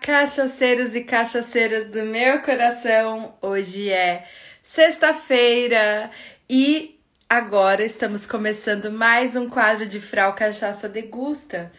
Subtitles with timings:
[0.00, 3.34] cachaceiros e cachaceiras do meu coração.
[3.40, 4.26] Hoje é
[4.62, 6.10] sexta-feira
[6.48, 11.72] e agora estamos começando mais um quadro de Frau Cachaça Degusta.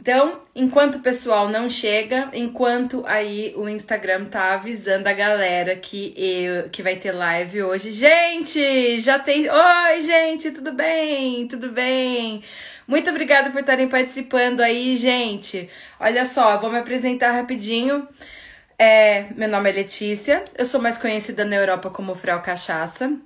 [0.00, 6.14] Então, enquanto o pessoal não chega, enquanto aí o Instagram tá avisando a galera que
[6.16, 7.90] eu que vai ter live hoje.
[7.90, 9.50] Gente, já tem.
[9.50, 11.48] Oi, gente, tudo bem?
[11.48, 12.44] Tudo bem?
[12.86, 15.68] Muito obrigada por estarem participando aí, gente.
[15.98, 18.06] Olha só, vou me apresentar rapidinho.
[18.78, 23.18] É, meu nome é Letícia, eu sou mais conhecida na Europa como Frau Cachaça.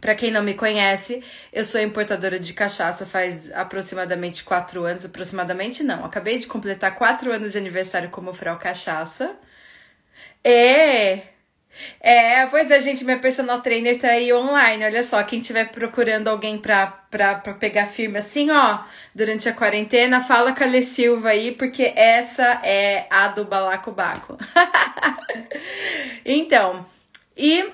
[0.00, 5.04] Para quem não me conhece, eu sou importadora de cachaça faz aproximadamente quatro anos.
[5.04, 9.36] Aproximadamente não, acabei de completar quatro anos de aniversário como Frau Cachaça.
[10.44, 11.22] É,
[12.00, 14.84] é, pois é, gente, minha personal trainer tá aí online.
[14.84, 18.80] Olha só, quem tiver procurando alguém pra, pra, pra pegar firme assim, ó,
[19.14, 24.38] durante a quarentena, fala com a Lê Silva aí, porque essa é a do Balacobaco.
[26.24, 26.86] então,
[27.36, 27.64] e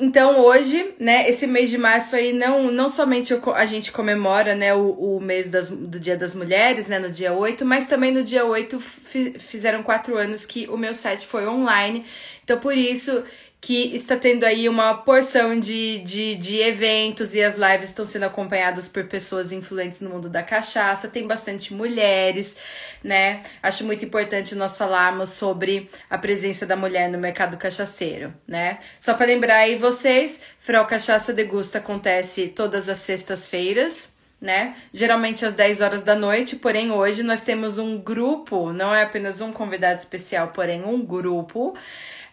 [0.00, 4.72] então hoje, né, esse mês de março aí, não, não somente a gente comemora, né,
[4.72, 8.22] o, o mês das, do Dia das Mulheres, né, no dia 8, mas também no
[8.22, 12.04] dia 8 fizeram quatro anos que o meu site foi online.
[12.44, 13.24] Então por isso
[13.60, 18.24] que está tendo aí uma porção de, de, de eventos e as lives estão sendo
[18.24, 22.56] acompanhadas por pessoas influentes no mundo da cachaça, tem bastante mulheres,
[23.02, 23.42] né?
[23.60, 28.78] Acho muito importante nós falarmos sobre a presença da mulher no mercado cachaceiro, né?
[29.00, 34.76] Só para lembrar aí vocês, Frau Cachaça Degusta acontece todas as sextas-feiras, né?
[34.92, 39.40] Geralmente às 10 horas da noite, porém hoje nós temos um grupo, não é apenas
[39.40, 41.76] um convidado especial, porém um grupo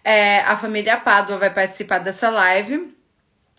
[0.06, 2.94] é, a família Pádua vai participar dessa live.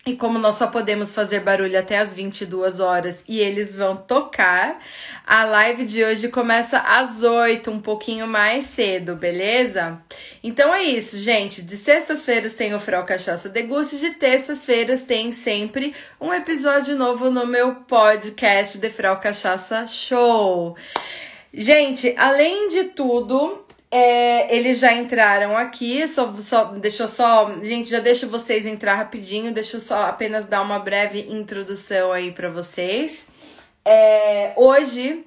[0.05, 4.79] E como nós só podemos fazer barulho até as 22 horas e eles vão tocar,
[5.25, 10.01] a live de hoje começa às 8, um pouquinho mais cedo, beleza?
[10.41, 11.61] Então é isso, gente.
[11.61, 17.45] De sextas-feiras tem o Frau Cachaça Deguste, de terças-feiras tem sempre um episódio novo no
[17.45, 20.77] meu podcast de Frau Cachaça Show.
[21.53, 23.66] Gente, além de tudo,
[23.97, 27.51] é, eles já entraram aqui, só, só, deixa eu só.
[27.63, 32.31] Gente, já deixo vocês entrar rapidinho, deixa eu só apenas dar uma breve introdução aí
[32.31, 33.27] para vocês.
[33.83, 35.25] É, hoje,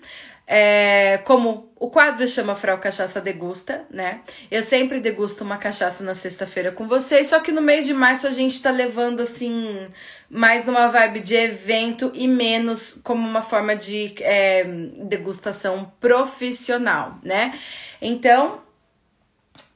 [0.53, 4.21] é, como o quadro chama Frau Cachaça Degusta, né?
[4.51, 8.27] Eu sempre degusto uma cachaça na sexta-feira com vocês, só que no mês de março
[8.27, 9.87] a gente tá levando assim,
[10.29, 14.65] mais numa vibe de evento e menos como uma forma de é,
[15.05, 17.57] degustação profissional, né?
[18.03, 18.61] Então,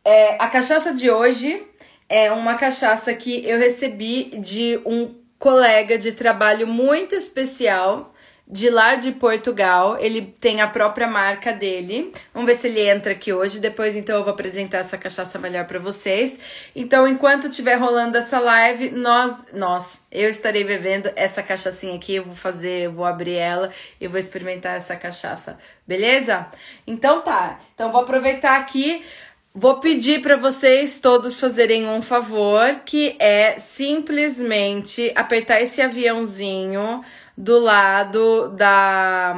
[0.05, 1.65] é, a cachaça de hoje
[2.09, 8.13] é uma cachaça que eu recebi de um colega de trabalho muito especial
[8.47, 9.99] de lá de Portugal.
[9.99, 12.13] Ele tem a própria marca dele.
[12.33, 13.59] Vamos ver se ele entra aqui hoje.
[13.59, 16.69] Depois, então, eu vou apresentar essa cachaça melhor para vocês.
[16.75, 22.17] Então, enquanto estiver rolando essa live, nós, nós, eu estarei bebendo essa cachaçinha aqui.
[22.17, 25.59] Eu vou fazer, eu vou abrir ela e vou experimentar essa cachaça.
[25.87, 26.47] Beleza?
[26.87, 27.59] Então tá.
[27.75, 29.05] Então, vou aproveitar aqui.
[29.57, 37.05] Vou pedir para vocês todos fazerem um favor, que é simplesmente apertar esse aviãozinho
[37.37, 39.35] do lado da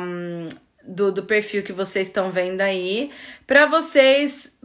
[0.87, 3.11] do, do perfil que vocês estão vendo aí,
[3.47, 4.57] para vocês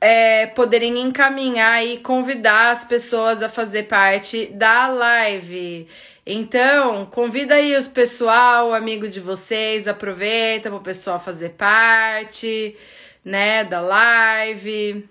[0.00, 5.88] é, poderem encaminhar e convidar as pessoas a fazer parte da live.
[6.26, 12.76] Então, convida aí os pessoal, amigo de vocês, aproveita para o pessoal fazer parte,
[13.24, 15.08] né, da live.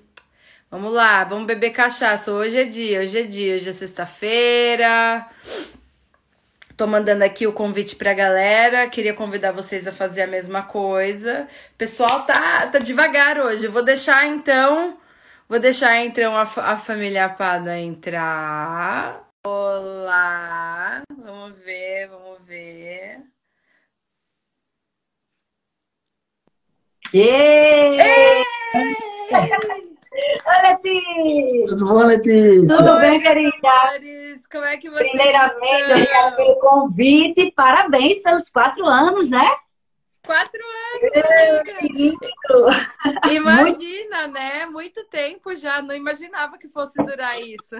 [0.71, 2.31] Vamos lá, vamos beber cachaça.
[2.31, 5.27] Hoje é dia, hoje é dia, hoje é sexta-feira.
[6.79, 8.87] Tô mandando aqui o convite pra galera.
[8.87, 11.45] Queria convidar vocês a fazer a mesma coisa.
[11.73, 13.67] O pessoal tá, tá devagar hoje.
[13.67, 14.97] vou deixar então.
[15.49, 19.29] Vou deixar então a, a família Pada entrar.
[19.45, 21.01] Olá.
[21.21, 23.23] Vamos ver, vamos ver.
[27.13, 28.45] Yeah!
[30.47, 31.75] Oi, Letícia!
[31.75, 32.77] Tudo bom, Letícia?
[32.77, 34.18] Tudo bem, querida?
[34.51, 39.45] Como é que você Primeiramente, obrigada pelo convite e parabéns pelos quatro anos, né?
[40.25, 40.61] Quatro
[40.93, 41.73] anos!
[41.73, 42.19] Que lindo!
[43.31, 44.33] Imagina, Muito...
[44.33, 44.65] né?
[44.65, 47.75] Muito tempo já, não imaginava que fosse durar isso.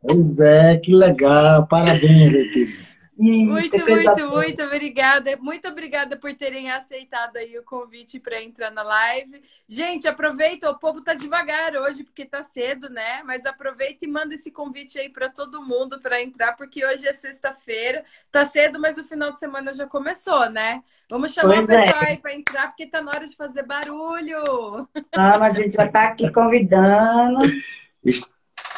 [0.00, 1.66] Pois é, que legal.
[1.68, 3.10] Parabéns, Letícia.
[3.22, 5.36] Muito, muito, muito obrigada.
[5.40, 9.40] Muito obrigada por terem aceitado aí o convite para entrar na live.
[9.68, 13.22] Gente, aproveita, o povo tá devagar hoje porque tá cedo, né?
[13.24, 17.12] Mas aproveita e manda esse convite aí para todo mundo para entrar, porque hoje é
[17.12, 18.04] sexta-feira.
[18.30, 20.82] Tá cedo, mas o final de semana já começou, né?
[21.08, 22.08] Vamos chamar pois o pessoal é.
[22.08, 24.88] aí para entrar, porque tá na hora de fazer barulho.
[25.12, 27.38] Ah, mas a gente já tá aqui convidando.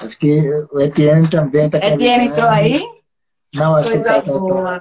[0.03, 0.41] Acho que
[0.71, 2.03] o Etienne também está convidando.
[2.03, 3.04] Etienne entrou aí?
[3.55, 4.81] Não, acho Coisa que está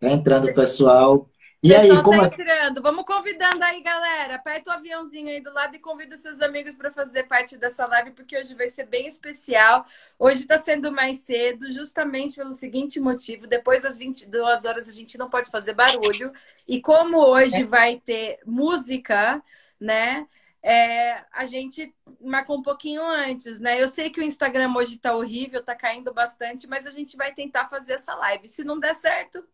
[0.00, 1.28] tá entrando o pessoal.
[1.62, 2.82] E aí, tá como tá entrando.
[2.82, 4.36] Vamos convidando aí, galera.
[4.36, 8.10] Aperta o aviãozinho aí do lado e convida seus amigos para fazer parte dessa live,
[8.12, 9.84] porque hoje vai ser bem especial.
[10.18, 15.16] Hoje está sendo mais cedo, justamente pelo seguinte motivo: depois das 22 horas a gente
[15.16, 16.30] não pode fazer barulho.
[16.68, 17.64] E como hoje é.
[17.64, 19.42] vai ter música,
[19.80, 20.26] né?
[20.66, 23.80] É, a gente marcou um pouquinho antes, né?
[23.80, 27.32] Eu sei que o Instagram hoje tá horrível, tá caindo bastante, mas a gente vai
[27.32, 28.48] tentar fazer essa live.
[28.48, 29.44] Se não der certo,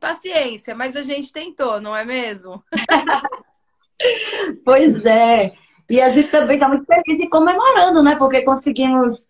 [0.00, 2.60] paciência, mas a gente tentou, não é mesmo?
[4.64, 5.52] pois é.
[5.88, 8.16] E a gente também está muito feliz e comemorando, né?
[8.16, 9.28] Porque conseguimos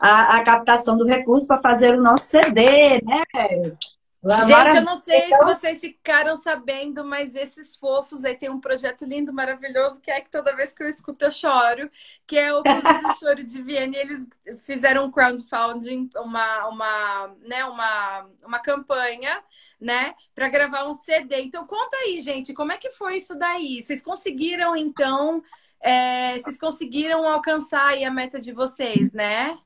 [0.00, 3.76] a, a captação do recurso para fazer o nosso CD, né?
[4.24, 5.38] Gente, eu não sei então...
[5.38, 10.20] se vocês ficaram sabendo, mas esses fofos aí tem um projeto lindo, maravilhoso, que é
[10.20, 11.90] que toda vez que eu escuto eu choro,
[12.24, 13.96] que é o Clube do Choro de Viena.
[13.96, 14.28] E eles
[14.64, 19.42] fizeram um crowdfunding, uma, uma, né, uma, uma campanha,
[19.80, 21.40] né, para gravar um CD.
[21.40, 23.82] Então conta aí, gente, como é que foi isso daí?
[23.82, 25.42] Vocês conseguiram, então,
[25.80, 29.58] é, vocês conseguiram alcançar a meta de vocês, né?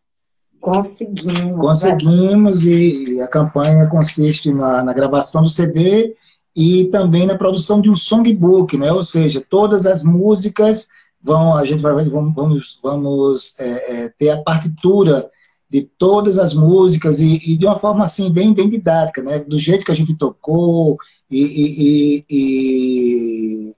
[0.61, 1.61] Conseguimos.
[1.61, 6.15] Conseguimos e a campanha consiste na, na, gravação do CD
[6.55, 8.91] e também na produção de um songbook, né?
[8.93, 10.89] Ou seja, todas as músicas
[11.23, 15.29] vão, a gente vai, vamos, vamos, vamos é, é, ter a partitura
[15.69, 19.41] de todas as músicas e, e, de uma forma assim bem, bem didática, né?
[19.41, 20.97] Do jeito que a gente tocou
[21.31, 23.73] e, e, e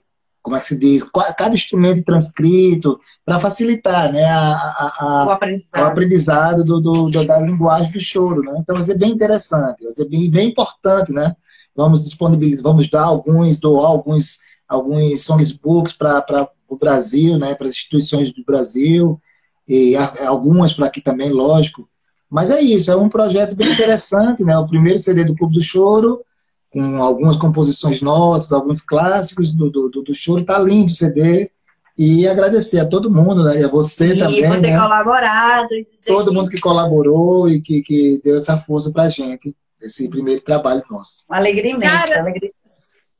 [0.49, 1.03] como é que se diz,
[1.37, 7.27] cada instrumento transcrito, para facilitar né, a, a, a, o aprendizado, o aprendizado do, do,
[7.27, 8.43] da linguagem do choro.
[8.43, 8.57] Né?
[8.59, 11.13] Então vai ser bem interessante, vai ser bem, bem importante.
[11.13, 11.37] Né?
[11.77, 17.75] Vamos disponibilizar, vamos dar alguns, doar alguns, alguns songbooks para o Brasil, né, para as
[17.75, 19.21] instituições do Brasil,
[19.69, 19.95] e
[20.27, 21.87] algumas para aqui também, lógico.
[22.31, 24.57] Mas é isso, é um projeto bem interessante, né?
[24.59, 26.23] O primeiro CD do Clube do Choro,
[26.71, 31.51] com algumas composições nossas, alguns clássicos do, do, do, do choro, tá lindo o CD.
[31.97, 33.61] E agradecer a todo mundo, né?
[33.61, 34.47] E a você Sim, também.
[34.47, 34.79] Por ter né?
[34.79, 35.69] colaborado.
[36.07, 40.83] Todo mundo que colaborou e que, que deu essa força pra gente, esse primeiro trabalho
[40.89, 41.25] nosso.
[41.29, 41.93] Alegria imensa.
[41.93, 42.51] Cara, alegria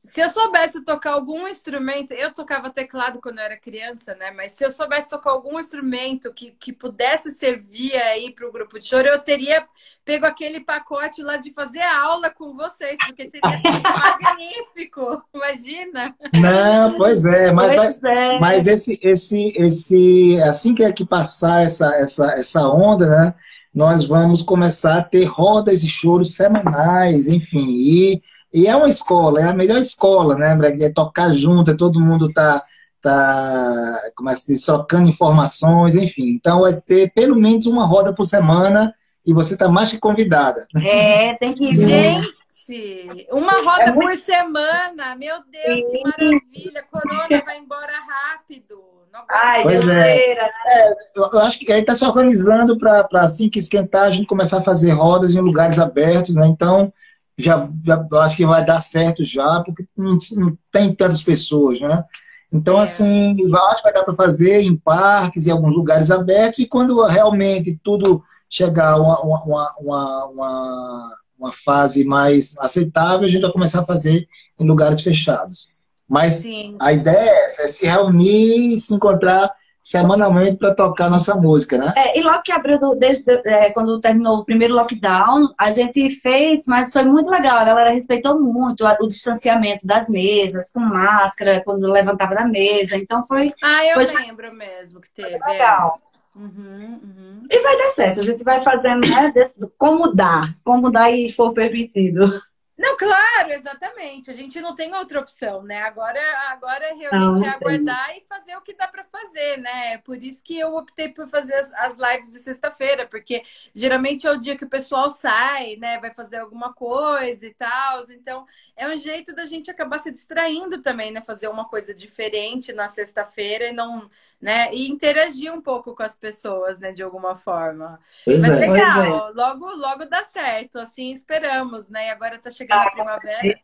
[0.09, 4.31] se eu soubesse tocar algum instrumento, eu tocava teclado quando eu era criança, né?
[4.31, 8.79] Mas se eu soubesse tocar algum instrumento que, que pudesse servir aí para o grupo
[8.79, 9.63] de choro, eu teria
[10.03, 13.83] pego aquele pacote lá de fazer aula com vocês, porque teria sido
[14.19, 15.21] magnífico.
[15.31, 16.15] Imagina!
[16.33, 18.39] Não, pois é, mas, pois é.
[18.39, 23.35] mas esse, esse, esse, assim que é que passar essa, essa, essa onda, né?
[23.71, 28.23] Nós vamos começar a ter rodas de choro semanais, enfim, e
[28.53, 30.57] e é uma escola, é a melhor escola, né?
[30.81, 32.61] É tocar junto, é todo mundo tá,
[33.01, 36.29] tá como é que se diz, trocando informações, enfim.
[36.29, 38.93] Então, vai ter pelo menos uma roda por semana
[39.25, 40.65] e você está mais que convidada.
[40.83, 42.21] É, tem que ver.
[42.67, 46.83] Gente, uma roda é por semana, meu Deus, que maravilha.
[46.91, 48.89] Corona vai embora rápido.
[49.27, 50.33] Ai, pois é.
[50.33, 50.95] é.
[51.15, 54.63] Eu acho que aí está se organizando para assim que esquentar, a gente começar a
[54.63, 56.47] fazer rodas em lugares abertos, né?
[56.47, 56.93] Então,
[57.41, 62.03] já, já acho que vai dar certo já, porque não, não tem tantas pessoas, né?
[62.51, 62.83] Então, é.
[62.83, 67.01] assim, acho que vai dar para fazer em parques, em alguns lugares abertos, e quando
[67.05, 73.51] realmente tudo chegar a uma, uma, uma, uma, uma fase mais aceitável, a gente vai
[73.51, 74.27] começar a fazer
[74.59, 75.69] em lugares fechados.
[76.07, 76.75] Mas Sim.
[76.79, 79.53] a ideia é essa, é se reunir, se encontrar
[79.89, 81.91] semanalmente para tocar nossa música, né?
[81.97, 86.11] É, e logo que abriu, do, desde é, quando terminou o primeiro lockdown, a gente
[86.11, 87.57] fez, mas foi muito legal.
[87.57, 92.97] A galera respeitou muito o distanciamento das mesas, com máscara, quando levantava da mesa.
[92.97, 93.51] Então foi.
[93.63, 94.21] Ah, eu foi...
[94.21, 95.39] lembro mesmo que teve.
[95.39, 95.99] Foi legal.
[96.05, 96.09] É.
[96.39, 97.47] Uhum, uhum.
[97.49, 101.31] E vai dar certo, a gente vai fazendo, né, desse, como dá, como dá e
[101.31, 102.39] for permitido.
[102.79, 104.31] Não, claro, exatamente.
[104.31, 105.81] A gente não tem outra opção, né?
[105.81, 109.97] Agora, agora é realmente não, aguardar e fazer o que dá para fazer, né?
[109.97, 113.43] Por isso que eu optei por fazer as, as lives de sexta-feira, porque
[113.75, 115.99] geralmente é o dia que o pessoal sai, né?
[115.99, 117.99] Vai fazer alguma coisa e tal.
[118.11, 118.45] Então,
[118.77, 121.19] é um jeito da gente acabar se distraindo também, né?
[121.19, 124.09] Fazer uma coisa diferente na sexta-feira e não,
[124.39, 124.73] né?
[124.73, 126.93] E interagir um pouco com as pessoas, né?
[126.93, 127.99] De alguma forma.
[128.23, 128.67] Pois Mas é.
[128.69, 129.33] legal, é.
[129.33, 132.07] logo, logo dá certo, assim esperamos, né?
[132.07, 133.59] E agora tá chegando chegando a primavera.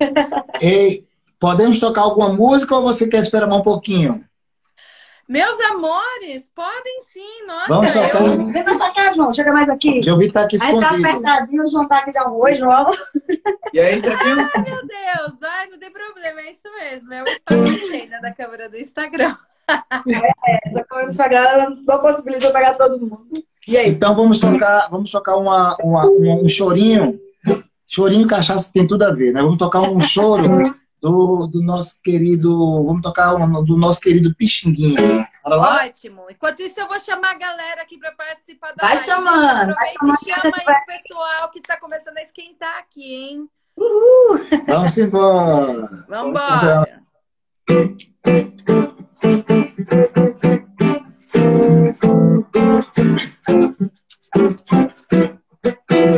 [0.62, 1.06] Ei,
[1.38, 4.24] podemos tocar alguma música ou você quer esperar um pouquinho?
[5.28, 7.68] Meus amores, podem sim, nossa.
[7.68, 8.22] Vamos tocar.
[8.22, 8.46] Eu...
[8.46, 10.00] Vem pra cá, João, chega mais aqui.
[10.06, 10.86] Eu vi tá aqui escondido.
[10.86, 12.90] Aí tá apertadinho, o João tá aqui de oi, João.
[13.74, 14.40] E aí, tranquilo?
[14.40, 17.12] Ai, meu Deus, ai, não tem problema, é isso mesmo.
[17.12, 19.36] É o espaço que tem, né, da câmera do Instagram.
[19.68, 23.28] É, da câmera do Instagram não possibilita pegar todo mundo.
[23.66, 23.90] E aí?
[23.90, 27.20] Então vamos tocar, vamos tocar uma, uma um, um chorinho
[27.88, 29.40] Chorinho e cachaça tem tudo a ver, né?
[29.40, 30.44] Vamos tocar um choro
[31.00, 32.84] do, do nosso querido.
[32.84, 35.26] Vamos tocar um, do nosso querido Pixinguinha.
[35.42, 35.86] Bora lá?
[35.86, 36.26] Ótimo.
[36.28, 39.04] Enquanto isso, eu vou chamar a galera aqui para participar da vai live.
[39.04, 40.18] Chamando, vai chamando.
[40.22, 40.82] Chama aí vai...
[40.82, 43.48] o pessoal que está começando a esquentar aqui, hein?
[43.74, 44.38] Uhul.
[44.66, 46.04] Vamos embora.
[46.08, 47.02] Vamos embora.
[47.66, 48.04] Vamos
[55.08, 56.17] embora.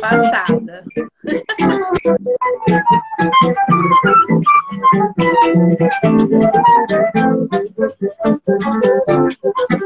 [0.00, 0.84] Passada.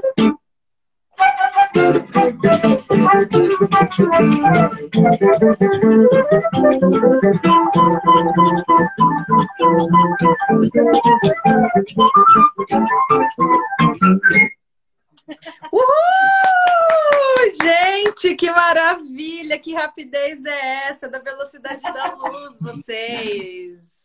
[15.72, 15.90] Uhul!
[17.62, 19.58] Gente, que maravilha!
[19.58, 21.08] Que rapidez é essa?
[21.08, 24.00] Da velocidade da luz, vocês!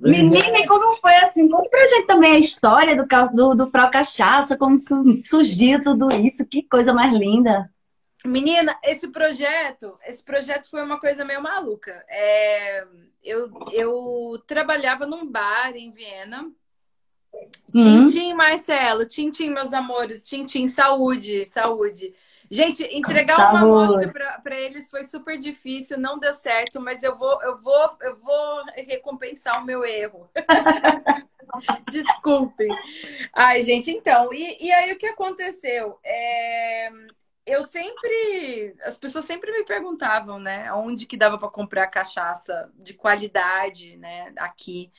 [0.00, 1.48] Menina, e como foi assim?
[1.48, 4.76] Conta pra gente também a história do, do, do Pro Cachaça, como
[5.22, 7.70] surgiu tudo isso, que coisa mais linda.
[8.24, 12.04] Menina, esse projeto, esse projeto foi uma coisa meio maluca.
[12.08, 12.84] É,
[13.22, 16.50] eu, eu trabalhava num bar em Viena.
[17.74, 18.06] Uhum.
[18.06, 22.14] Tintim, Marcelo, Tintim, meus amores, Tintim, saúde, saúde.
[22.52, 27.42] Gente, entregar uma amostra para eles foi super difícil, não deu certo, mas eu vou,
[27.42, 30.28] eu vou, eu vou recompensar o meu erro.
[31.90, 32.68] Desculpem.
[33.34, 35.98] Ai, gente, então, e, e aí o que aconteceu?
[36.04, 36.90] É,
[37.44, 38.76] eu sempre.
[38.84, 40.72] As pessoas sempre me perguntavam, né?
[40.72, 44.32] Onde que dava para comprar cachaça de qualidade, né?
[44.38, 44.92] Aqui.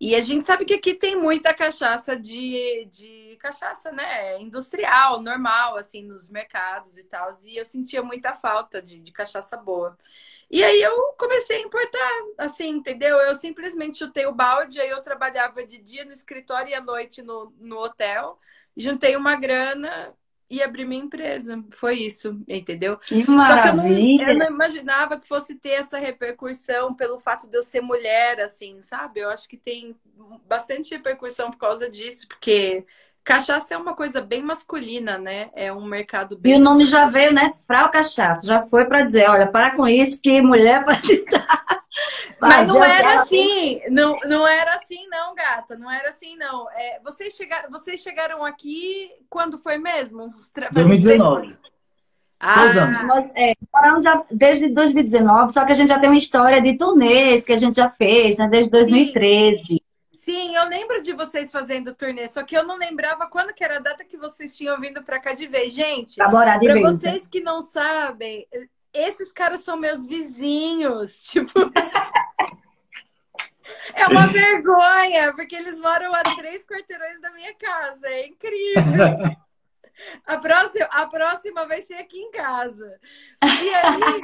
[0.00, 4.40] E a gente sabe que aqui tem muita cachaça de, de cachaça, né?
[4.40, 7.32] Industrial, normal, assim, nos mercados e tal.
[7.44, 9.98] E eu sentia muita falta de, de cachaça boa.
[10.50, 13.16] E aí eu comecei a importar, assim, entendeu?
[13.18, 17.22] Eu simplesmente chutei o balde, aí eu trabalhava de dia no escritório e à noite
[17.22, 18.38] no, no hotel.
[18.76, 20.14] Juntei uma grana,
[20.50, 21.62] e abrir minha empresa.
[21.72, 22.96] Foi isso, entendeu?
[22.98, 27.48] Que Só que eu não, eu não, imaginava que fosse ter essa repercussão pelo fato
[27.48, 29.20] de eu ser mulher, assim, sabe?
[29.20, 29.94] Eu acho que tem
[30.46, 32.86] bastante repercussão por causa disso, porque
[33.28, 35.50] cachaça é uma coisa bem masculina, né?
[35.54, 36.54] É um mercado bem.
[36.54, 37.52] E o nome já veio, né?
[37.66, 38.46] Frau Cachaça.
[38.46, 41.84] Já foi para dizer: olha, para com isso que mulher pode estar.
[42.40, 46.70] Mas não era assim, não, não era assim não, gata, não era assim não.
[46.70, 50.32] É, vocês, chegaram, vocês chegaram aqui quando foi mesmo?
[50.72, 51.56] 2019.
[52.40, 53.06] Ah, Dois anos.
[53.08, 53.54] Nós, é,
[54.30, 57.76] desde 2019, só que a gente já tem uma história de turnês que a gente
[57.76, 58.48] já fez, né?
[58.48, 59.64] Desde 2013.
[59.66, 59.80] Sim.
[60.28, 63.78] Sim, eu lembro de vocês fazendo turnê, só que eu não lembrava quando que era
[63.78, 65.72] a data que vocês tinham vindo para cá de vez.
[65.72, 68.46] Gente, para vocês que não sabem,
[68.92, 71.22] esses caras são meus vizinhos.
[71.32, 71.72] Tipo.
[73.94, 78.06] é uma vergonha, porque eles moram a três quarteirões da minha casa.
[78.08, 79.38] É incrível.
[80.24, 83.00] A próxima, a próxima vai ser aqui em casa.
[83.42, 84.20] E aí,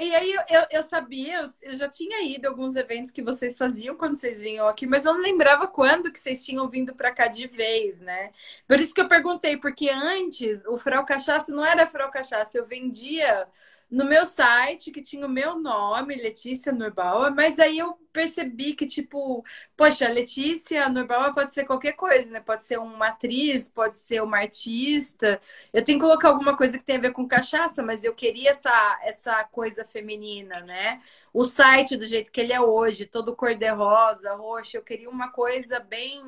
[0.00, 3.96] e aí eu, eu sabia, eu já tinha ido a alguns eventos que vocês faziam
[3.96, 7.26] quando vocês vinham aqui, mas eu não lembrava quando que vocês tinham vindo para cá
[7.28, 8.30] de vez, né?
[8.66, 12.66] Por isso que eu perguntei, porque antes o Frau Cachaça não era Frau Cachaça, eu
[12.66, 13.46] vendia
[13.90, 18.84] no meu site que tinha o meu nome, Letícia Nurbauer, mas aí eu percebi que,
[18.86, 19.44] tipo,
[19.76, 22.40] poxa, Letícia Nurbauer pode ser qualquer coisa, né?
[22.40, 25.40] Pode ser uma atriz, pode ser uma artista.
[25.72, 28.50] Eu tenho que colocar alguma coisa que tem a ver com cachaça, mas eu queria
[28.50, 31.00] essa, essa coisa feminina, né?
[31.32, 35.80] O site do jeito que ele é hoje, todo cor-de-rosa, roxo, eu queria uma coisa
[35.80, 36.22] bem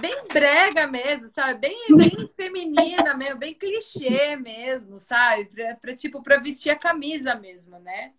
[0.00, 1.60] bem brega mesmo, sabe?
[1.60, 5.46] Bem, bem feminina mesmo, bem clichê mesmo, sabe?
[5.46, 8.12] Pra, pra, tipo, pra vestir a camisa mesmo, né?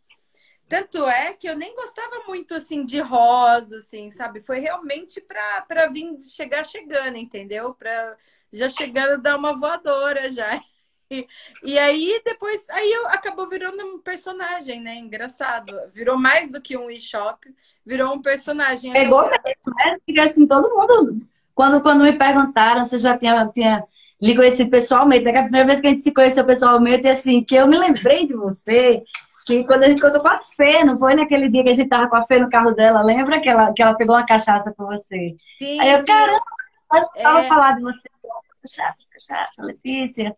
[0.68, 4.42] Tanto é que eu nem gostava muito, assim, de rosa, assim, sabe?
[4.42, 7.74] Foi realmente pra, pra vir chegar chegando, entendeu?
[7.76, 8.16] Pra
[8.52, 10.60] já chegando dar uma voadora já.
[11.12, 11.28] E,
[11.64, 14.96] e aí depois, aí eu acabou virando um personagem, né?
[14.96, 15.72] Engraçado.
[15.94, 17.48] Virou mais do que um e-shop,
[17.86, 18.92] virou um personagem.
[18.92, 19.98] Pegou mesmo, né?
[20.04, 21.22] Fica assim, todo mundo
[21.56, 23.84] quando, quando me perguntaram se eu já tinha, tinha
[24.22, 25.40] lhe conhecido pessoalmente, né?
[25.40, 28.36] a primeira vez que a gente se conheceu pessoalmente, assim, que eu me lembrei de
[28.36, 29.02] você,
[29.46, 31.88] que quando a gente contou com a Fê, não foi naquele dia que a gente
[31.88, 34.74] tava com a Fê no carro dela, lembra que ela, que ela pegou uma cachaça
[34.76, 35.36] com você?
[35.58, 36.06] Sim, Aí eu, sim.
[36.06, 36.46] caramba,
[36.94, 37.44] eu estava é...
[37.44, 38.10] falar de você,
[38.62, 40.36] cachaça, cachaça, Letícia.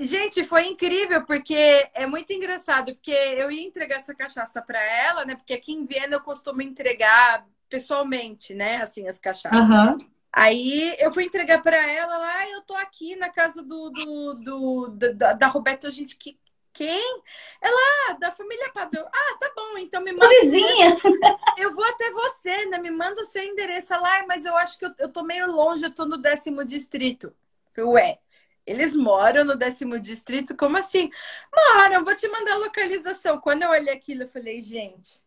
[0.00, 5.24] Gente, foi incrível, porque é muito engraçado, porque eu ia entregar essa cachaça para ela,
[5.24, 5.34] né?
[5.34, 8.76] Porque aqui em Viena eu costumo entregar pessoalmente, né?
[8.76, 9.68] Assim, as cachaças.
[9.68, 10.08] Uhum.
[10.32, 14.88] Aí eu fui entregar para ela lá, eu tô aqui na casa do, do, do
[15.14, 16.38] da, da Roberta, a gente que
[16.78, 17.22] quem?
[17.60, 17.76] Ela,
[18.08, 19.04] ah, da família Padrão.
[19.04, 20.28] Ah, tá bom, então me manda.
[20.28, 20.96] Vizinha.
[21.58, 22.78] Eu vou até você, né?
[22.78, 25.84] Me manda o seu endereço lá, mas eu acho que eu, eu tô meio longe,
[25.84, 27.34] eu tô no décimo distrito.
[27.76, 28.20] Ué,
[28.64, 30.56] eles moram no décimo distrito?
[30.56, 31.10] Como assim?
[31.52, 33.40] Moram, vou te mandar a localização.
[33.40, 35.20] Quando eu olhei aquilo, eu falei, gente,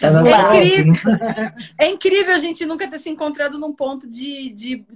[0.00, 0.94] É, é incrível.
[1.80, 4.86] é incrível a gente nunca ter se encontrado num ponto de, de,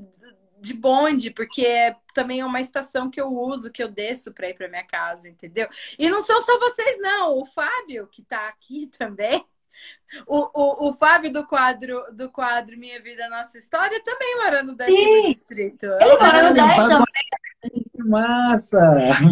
[0.61, 4.49] de bonde, porque é, também é uma estação que eu uso, que eu desço para
[4.49, 5.69] ir para minha casa, entendeu?
[5.99, 7.39] E não são só vocês, não.
[7.39, 9.45] O Fábio, que está aqui também,
[10.27, 14.75] o, o, o Fábio do quadro, do quadro Minha Vida Nossa História também mora no
[14.75, 15.87] décimo distrito.
[15.87, 17.30] Ele mora no 10 também.
[17.99, 18.81] Massa!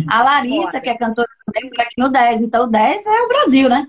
[0.09, 0.81] A Larissa, Bora.
[0.81, 2.43] que é cantora também, mora aqui no 10.
[2.43, 3.89] Então o 10 é o Brasil, né?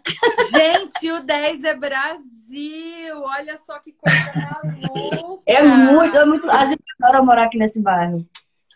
[0.52, 3.22] Gente, o 10 é Brasil!
[3.22, 5.44] Olha só que coisa maluca!
[5.46, 6.50] É muito, é muito.
[6.50, 8.26] A gente adora morar aqui nesse bairro.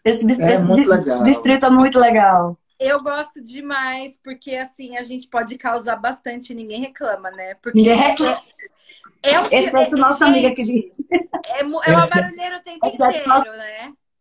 [0.03, 2.57] Esse, é esse distrito é muito legal.
[2.77, 7.55] Eu gosto demais, porque assim, a gente pode causar bastante e ninguém reclama, né?
[7.55, 8.41] Porque ninguém reclama.
[9.23, 10.91] É, é, é, Esse é o nosso amigo aqui.
[11.45, 13.47] É, é uma barulheira o tempo inteiro, nosso...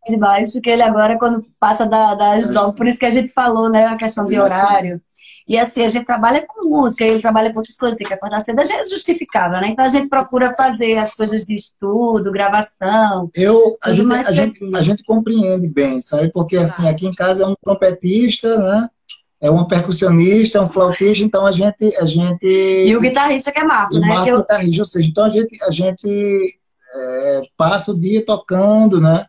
[0.08, 0.16] né?
[0.16, 3.68] Baixo, que ele agora, quando passa da, das drogas, por isso que a gente falou,
[3.68, 5.00] né, a questão de horário.
[5.46, 8.40] E assim, a gente trabalha com música, ele trabalha com outras coisas, tem que acordar
[8.40, 9.68] cedo, a gente é justificável, né?
[9.68, 13.28] Então a gente procura fazer as coisas de estudo, gravação.
[13.34, 16.30] Eu, a gente, a, gente, a gente compreende bem, sabe?
[16.32, 18.88] Porque assim, aqui em casa é um trompetista, né?
[19.40, 21.96] É um percussionista, é um flautista, então a gente.
[21.96, 24.06] A gente e o guitarrista que é Marco, né?
[24.06, 24.38] Marco que eu...
[24.38, 26.60] guitarrista, ou seja, então a gente, a gente
[26.94, 29.26] é, passa o dia tocando, né?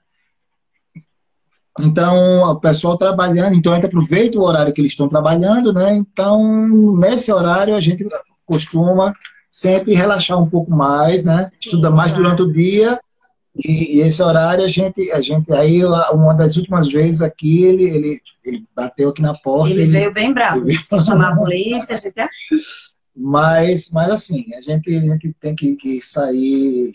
[1.81, 5.95] Então, o pessoal trabalhando, então a gente aproveita o horário que eles estão trabalhando, né?
[5.95, 8.05] Então, nesse horário a gente
[8.45, 9.13] costuma
[9.49, 11.49] sempre relaxar um pouco mais, né?
[11.51, 12.23] Sim, Estuda mais claro.
[12.23, 12.99] durante o dia
[13.55, 17.83] e, e, esse horário a gente, a gente, aí uma das últimas vezes aqui ele,
[17.83, 19.71] ele, ele bateu aqui na porta.
[19.71, 20.79] Ele, ele veio bem bravo, veio...
[21.03, 22.19] chamar a polícia, a gente...
[22.19, 22.27] É
[23.15, 26.93] mas, mas assim, a gente, a gente tem que, que sair.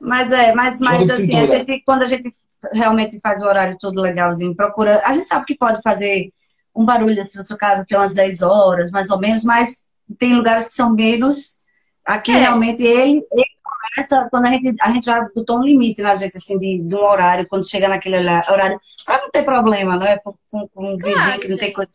[0.00, 2.32] Mas é, mas, mas assim, a gente, quando a gente
[2.72, 5.02] realmente faz o horário todo legalzinho, procura.
[5.04, 6.30] A gente sabe que pode fazer
[6.74, 10.68] um barulho se sua casa tem umas 10 horas, mais ou menos, mas tem lugares
[10.68, 11.60] que são menos.
[12.04, 12.36] Aqui é.
[12.36, 16.36] realmente ele, ele começa quando a gente, a gente já botou um limite na gente,
[16.36, 20.18] assim, de, de um horário, quando chega naquele horário, pra não ter problema, não é?
[20.18, 21.90] Com, com, com um vizinho claro, que não tem coisa.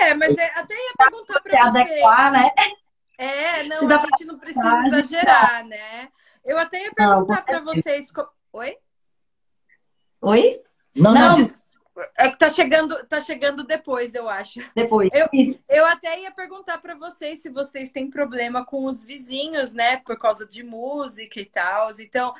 [0.00, 1.76] É, mas é, até ia perguntar pra vocês.
[1.76, 2.50] Adequar, né?
[3.18, 6.08] É, não, a gente não precisa exagerar, né?
[6.42, 8.10] Eu até ia perguntar para vocês.
[8.52, 8.76] Oi?
[10.20, 10.60] Oi?
[10.94, 11.38] Não, não.
[11.38, 11.46] não.
[12.16, 14.60] É que tá chegando, tá chegando depois, eu acho.
[14.74, 15.10] Depois.
[15.12, 15.28] Eu,
[15.68, 19.98] eu até ia perguntar para vocês se vocês têm problema com os vizinhos, né?
[19.98, 21.90] Por causa de música e tal.
[21.98, 22.32] Então,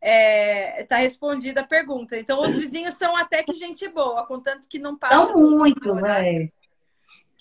[0.00, 2.18] é, tá respondida a pergunta.
[2.18, 5.14] Então, os vizinhos são até que gente boa, contanto que não passa.
[5.14, 6.52] São muito, velho.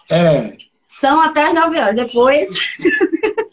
[0.10, 0.58] É.
[0.84, 1.95] São até as 9 horas.
[1.95, 2.77] Depois.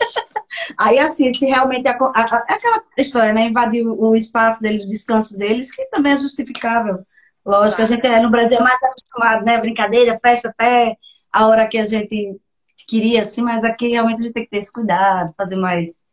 [0.79, 3.47] Aí, assim, se realmente a, a, a, aquela história, né?
[3.47, 7.05] Invadir o espaço dele, o descanso deles, que também é justificável.
[7.45, 7.93] Lógico, claro.
[7.93, 9.59] a gente é, no Brasil é mais acostumado, né?
[9.61, 10.97] Brincadeira, festa até
[11.33, 12.39] a hora que a gente
[12.87, 16.05] queria, assim, mas aqui realmente a gente tem que ter esse cuidado, fazer mais.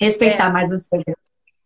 [0.00, 0.52] respeitar é.
[0.52, 1.14] mais as coisas.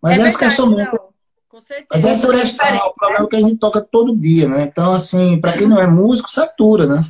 [0.02, 1.14] Mas é essa questão muito.
[1.48, 1.86] Com certeza.
[1.92, 4.64] Mas essa questão é o problema que a gente toca todo dia, né?
[4.64, 7.00] Então, assim, para quem não é músico, satura, né?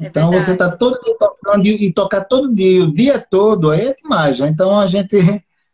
[0.00, 3.88] É então você está todo dia tocando e tocar todo dia, o dia todo, aí
[3.88, 4.38] é demais.
[4.38, 4.48] Né?
[4.48, 5.16] Então a gente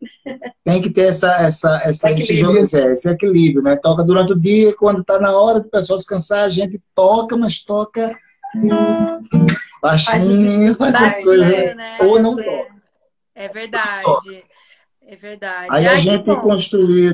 [0.64, 2.58] tem que ter essa, essa, essa equilíbrio.
[2.58, 3.76] Esse, esse equilíbrio, né?
[3.76, 7.60] Toca durante o dia, quando está na hora do pessoal descansar, a gente toca, mas
[7.60, 8.18] toca
[9.80, 11.48] baixinho, faz essas coisas.
[11.48, 11.98] Né?
[12.00, 12.76] Ou não toca.
[13.34, 14.44] É verdade.
[15.06, 15.68] É verdade.
[15.70, 17.12] Aí a gente construiu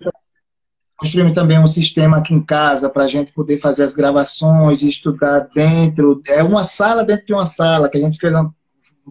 [1.02, 4.88] Construímos também um sistema aqui em casa para a gente poder fazer as gravações e
[4.88, 6.22] estudar dentro.
[6.28, 8.30] É uma sala dentro de uma sala que a gente foi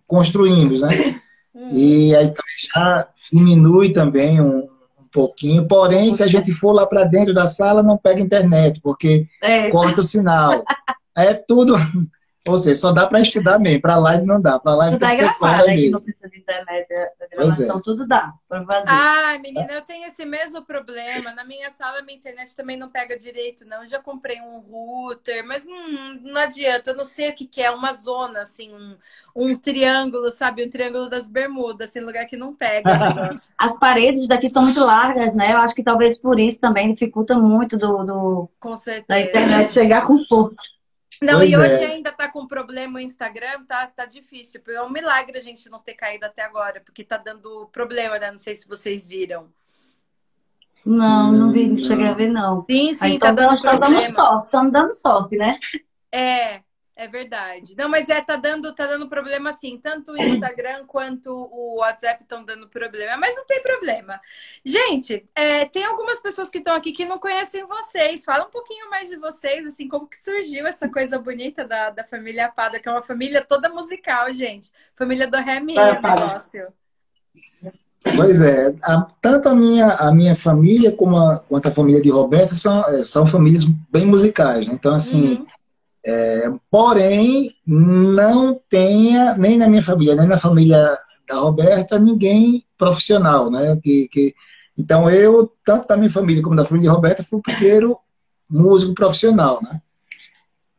[0.07, 1.19] construindo, né?
[1.53, 1.69] Hum.
[1.73, 2.33] E aí
[2.73, 5.67] já diminui também um, um pouquinho.
[5.67, 9.69] Porém, se a gente for lá para dentro da sala, não pega internet, porque é.
[9.69, 10.63] corta o sinal.
[11.13, 11.75] É tudo.
[12.47, 14.57] Ou seja, só dá para estudar mesmo, para live não dá.
[14.59, 15.75] Para live estudar tem que ser fora né?
[15.75, 15.91] mesmo.
[15.91, 17.81] não precisa de internet, a gravação, é.
[17.83, 18.87] tudo dá para fazer.
[18.87, 21.33] Ai, menina, eu tenho esse mesmo problema.
[21.33, 23.83] Na minha sala, minha internet também não pega direito, não.
[23.83, 26.89] Eu já comprei um router, mas não, não adianta.
[26.89, 28.95] Eu não sei o que, que é, uma zona, assim, um,
[29.35, 30.65] um triângulo, sabe?
[30.65, 32.89] Um triângulo das bermudas, assim, lugar que não pega.
[33.55, 35.53] As paredes daqui são muito largas, né?
[35.53, 39.05] Eu acho que talvez por isso também dificulta muito do, do com certeza.
[39.07, 40.80] da internet chegar com força.
[41.21, 41.85] Não, pois e hoje é.
[41.85, 44.61] ainda tá com problema o Instagram, tá, tá difícil.
[44.67, 48.31] É um milagre a gente não ter caído até agora, porque tá dando problema, né?
[48.31, 49.51] Não sei se vocês viram.
[50.85, 52.65] Não, não vi, não cheguei a ver, não.
[52.69, 53.73] Sim, sim, Aí, tá dando problema.
[53.73, 55.59] Estamos dando sorte, estamos dando sorte, né?
[56.11, 56.61] É,
[57.01, 57.73] É verdade.
[57.75, 59.75] Não, mas é, tá dando, tá dando problema assim.
[59.75, 63.17] Tanto o Instagram quanto o WhatsApp estão dando problema.
[63.17, 64.21] Mas não tem problema.
[64.63, 68.23] Gente, é, tem algumas pessoas que estão aqui que não conhecem vocês.
[68.23, 72.03] Fala um pouquinho mais de vocês, assim, como que surgiu essa coisa bonita da, da
[72.03, 74.69] família Pada, que é uma família toda musical, gente.
[74.95, 76.67] Família do Remy, é, negócio.
[78.15, 82.11] Pois é, a, tanto a minha, a minha família como a, quanto a família de
[82.11, 84.73] Roberta são, é, são famílias bem musicais, né?
[84.73, 85.45] Então, assim, uhum.
[86.03, 90.97] É, porém, não tenha, nem na minha família, nem na família
[91.29, 93.77] da Roberta, ninguém profissional, né?
[93.83, 94.33] Que, que,
[94.77, 97.97] então, eu, tanto da minha família como da família de Roberta, fui o primeiro
[98.49, 99.81] músico profissional, né?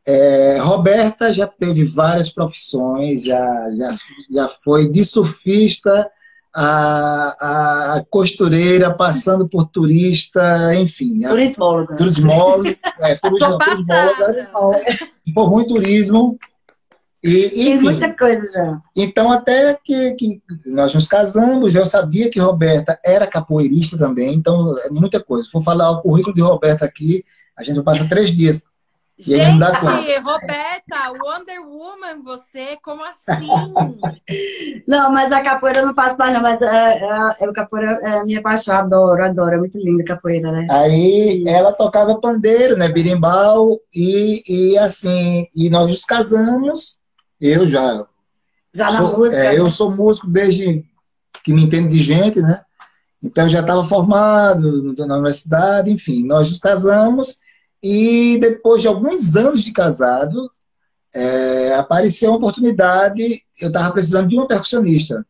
[0.04, 3.44] É, Roberta já teve várias profissões, já,
[3.76, 3.90] já,
[4.32, 6.10] já foi de surfista
[6.54, 11.22] a, a costureira, passando por turista, enfim.
[11.22, 11.96] Turismóloga.
[11.96, 12.76] Turismóloga.
[13.00, 14.48] É, turismóloga.
[15.34, 16.38] Formou em turismo.
[17.22, 18.80] E, enfim, Tem muita coisa já.
[18.96, 24.76] Então, até que, que nós nos casamos, eu sabia que Roberta era capoeirista também, então
[24.80, 25.48] é muita coisa.
[25.52, 27.22] Vou falar o currículo de Roberta aqui,
[27.56, 28.64] a gente passa três dias
[29.18, 33.46] Gente, Roberta, Wonder Woman, você, como assim?
[34.88, 38.18] não, mas a capoeira eu não faço mais, não, mas a, a, a capoeira é
[38.18, 40.66] a minha paixão, adoro, adoro, é muito linda a capoeira, né?
[40.70, 41.48] Aí Sim.
[41.48, 46.98] ela tocava pandeiro, né, birimbau, e, e assim, e nós nos casamos,
[47.40, 48.04] eu já...
[48.74, 49.44] Já sou, na música?
[49.44, 50.84] É, eu sou músico desde
[51.44, 52.60] que me entendo de gente, né?
[53.22, 57.40] Então já estava formado na universidade, enfim, nós nos casamos
[57.82, 60.50] e depois de alguns anos de casado,
[61.14, 65.26] é, apareceu uma oportunidade, eu estava precisando de uma percussionista.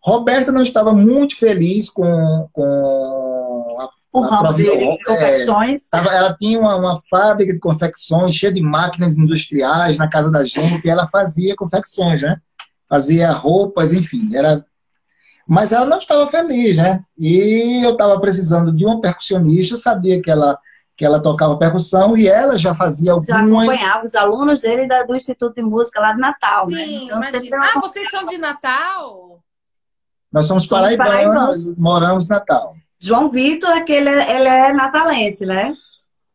[0.00, 5.86] Roberta não estava muito feliz com, com a, o ramo de confecções.
[5.86, 10.30] É, tava, ela tinha uma, uma, fábrica de confecções cheia de máquinas industriais na casa
[10.30, 12.40] da gente e ela fazia confecções, né?
[12.88, 14.64] Fazia roupas, enfim, era
[15.50, 17.02] mas ela não estava feliz, né?
[17.18, 20.58] E eu estava precisando de uma percussionista, sabia que ela
[20.98, 23.28] que ela tocava percussão e ela já fazia algumas...
[23.28, 26.84] Já acompanhava os alunos dele da, do Instituto de Música lá de Natal, né?
[26.84, 27.04] Sim, né?
[27.04, 27.54] Então, sempre...
[27.54, 29.40] Ah, vocês são de Natal?
[30.32, 32.74] Nós somos, somos paraibanos, paraibanos, moramos em Natal.
[32.98, 35.72] João Vitor, é que ele, ele é natalense, né?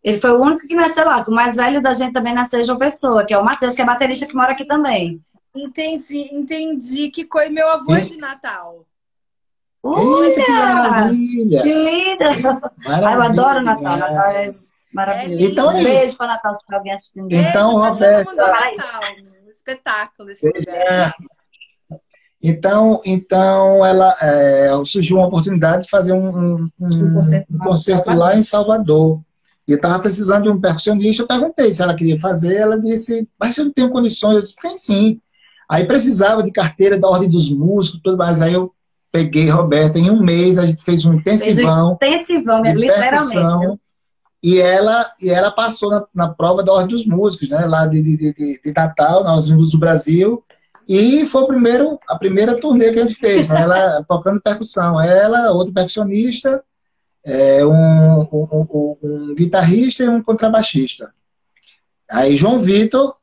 [0.01, 1.21] Ele foi o único que nasceu lá.
[1.27, 3.81] O mais velho da gente também nasceu em João Pessoa, que é o Matheus, que
[3.81, 5.21] é baterista que mora aqui também.
[5.53, 7.11] Entendi, entendi.
[7.11, 7.51] Que coisa.
[7.51, 8.85] Meu avô é de Natal.
[9.83, 11.61] Olha, que maravilha!
[11.61, 12.29] Que linda!
[12.87, 13.97] Ai, eu adoro Natal.
[13.97, 14.49] Natal é
[14.93, 15.45] maravilhoso.
[15.45, 17.27] Então, é um beijo para Natal, se alguém assistindo.
[17.29, 18.33] Então, Roberta.
[18.33, 18.71] Natal.
[19.45, 20.73] Um espetáculo esse lugar.
[20.73, 21.13] É.
[22.41, 28.13] Então, então ela é, surgiu uma oportunidade de fazer um, um, um, concerto, um concerto
[28.13, 29.21] lá em Salvador.
[29.65, 31.23] E eu estava precisando de um percussionista.
[31.23, 32.55] Eu perguntei se ela queria fazer.
[32.55, 34.35] Ela disse, mas eu não tenho condições.
[34.35, 35.21] Eu disse, tem sim.
[35.69, 38.41] Aí precisava de carteira da ordem dos músicos, tudo mais.
[38.41, 38.73] Aí eu
[39.13, 41.95] peguei Roberta, em um mês a gente fez um intensivão.
[41.99, 43.79] Fez um intensivão, literalmente.
[44.41, 47.65] E ela, e ela passou na, na, prova da Ordem dos Músicos, né?
[47.65, 50.43] Lá de, de, de, de Natal, na Ordem dos Músicos do Brasil.
[50.89, 53.61] E foi o primeiro, a primeira turnê que a gente fez, né?
[53.61, 54.99] Ela tocando percussão.
[54.99, 56.61] Ela, outro percussionista,
[57.23, 61.13] é, um, um, um, um guitarrista e um contrabaixista.
[62.11, 63.15] Aí João Vitor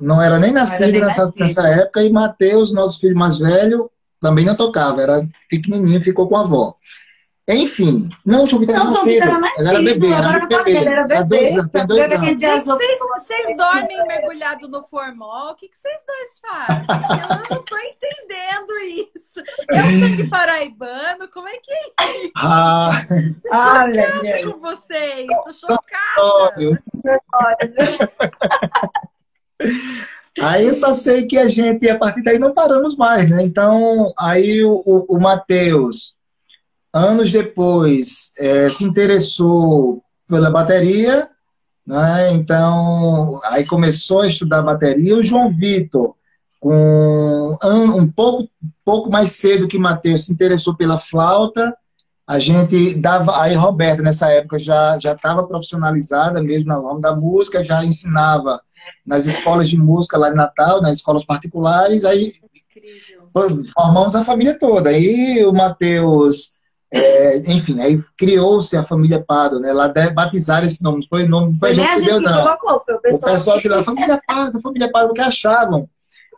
[0.00, 3.88] não era nem nascido era nessa, nessa época, e Matheus, nosso filho mais velho,
[4.24, 6.74] também não tocava, era pequenininho, ficou com a avó.
[7.46, 9.22] Enfim, não, o João Vitor era nascido.
[9.22, 10.76] Ela era bebê, era bebê.
[10.76, 11.24] Era bebê.
[11.26, 12.82] Dois anos, tem dois anos.
[13.18, 15.50] Vocês dormem mergulhado no formol?
[15.50, 16.86] O que vocês dois fazem?
[17.20, 18.72] Eu não estou entendendo
[19.14, 19.42] isso.
[19.70, 21.28] É o sangue paraibano?
[21.28, 22.32] Como é que é isso?
[22.38, 22.92] Ah,
[24.24, 25.26] Estou com vocês.
[25.30, 26.80] Estou chocada.
[30.40, 33.42] Aí eu só sei que a gente, a partir daí, não paramos mais, né?
[33.42, 36.16] Então, aí o, o, o Matheus,
[36.92, 41.28] anos depois, é, se interessou pela bateria,
[41.86, 42.32] né?
[42.32, 45.16] Então, aí começou a estudar bateria.
[45.16, 46.14] O João Vitor,
[46.58, 48.48] com um, um pouco,
[48.84, 51.76] pouco mais cedo que Matheus, se interessou pela flauta.
[52.26, 53.40] A gente dava.
[53.42, 58.60] Aí, Roberta, nessa época, já estava profissionalizada mesmo na ramo da música, já ensinava
[59.06, 62.32] nas escolas de música lá em Natal, nas escolas particulares, aí
[62.76, 63.64] Incrível.
[63.74, 64.90] formamos a família toda.
[64.90, 69.72] Aí o Matheus, é, enfim, aí criou-se a família Pado, né?
[69.72, 72.42] Lá batizaram esse nome, não foi o nome, não foi, a gente que deu, não.
[72.42, 75.88] Colocou, o pessoal, que a família Pado, família Pado, porque achavam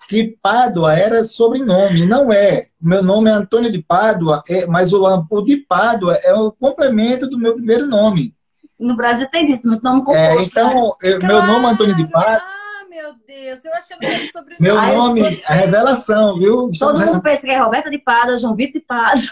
[0.08, 2.66] que Pádua era sobrenome, não é.
[2.80, 7.28] Meu nome é Antônio de Pádua, é, mas o, o de Pádua é o complemento
[7.28, 8.35] do meu primeiro nome.
[8.78, 10.20] No Brasil tem isso, muito nome composto.
[10.20, 10.90] É, então, né?
[11.02, 11.34] eu, claro.
[11.34, 12.42] meu nome é Antônio de Pádua.
[12.42, 14.56] Ah, meu Deus, eu achando que era sobrenome.
[14.60, 15.42] Meu nome, você...
[15.46, 16.70] a revelação, viu?
[16.78, 19.28] Todo mundo pensa que é Roberta de Pádua, João Vitor de Pádua.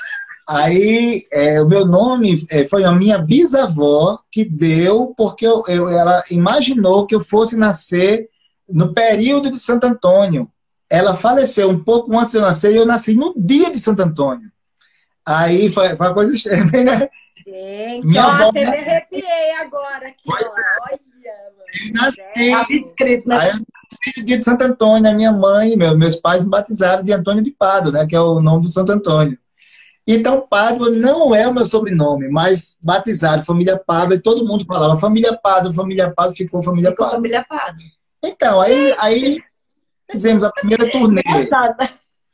[0.49, 5.89] Aí, é, o meu nome é, foi a minha bisavó que deu, porque eu, eu,
[5.89, 8.29] ela imaginou que eu fosse nascer
[8.69, 10.51] no período de Santo Antônio.
[10.91, 14.03] Ela faleceu um pouco antes de eu nascer e eu nasci no dia de Santo
[14.03, 14.51] Antônio.
[15.25, 17.09] Aí foi, foi uma coisa estranha, né?
[17.47, 20.33] Gente, minha ó, avó, até me arrepiei agora aqui, ó.
[20.33, 20.99] Olha,
[21.87, 23.37] eu nasci, né?
[23.37, 26.51] aí eu nasci no dia de Santo Antônio, a minha mãe, meu, meus pais me
[26.51, 28.07] batizaram de Antônio de Pado, né?
[28.07, 29.39] Que é o nome do Santo Antônio.
[30.07, 34.97] Então, Pádua não é o meu sobrenome, mas batizado, família Pádua, e todo mundo falava
[34.97, 37.17] família Pádua, família Pádua, ficou família ficou Pádua.
[37.17, 37.85] família Pádua.
[38.23, 39.43] Então, aí, aí
[40.11, 41.23] fizemos a primeira turnê.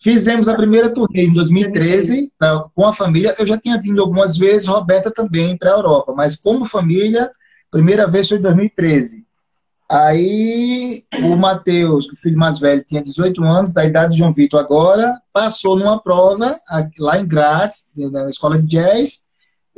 [0.03, 2.33] Fizemos a primeira turnê em 2013
[2.75, 3.35] com a família.
[3.39, 7.31] Eu já tinha vindo algumas vezes, Roberta também, para a Europa, mas como família,
[7.71, 9.27] primeira vez foi em 2013.
[9.91, 14.59] Aí o Matheus, o filho mais velho, tinha 18 anos, da idade de João Vitor
[14.59, 16.57] agora, passou numa prova
[16.99, 19.25] lá em Graz, na escola de jazz,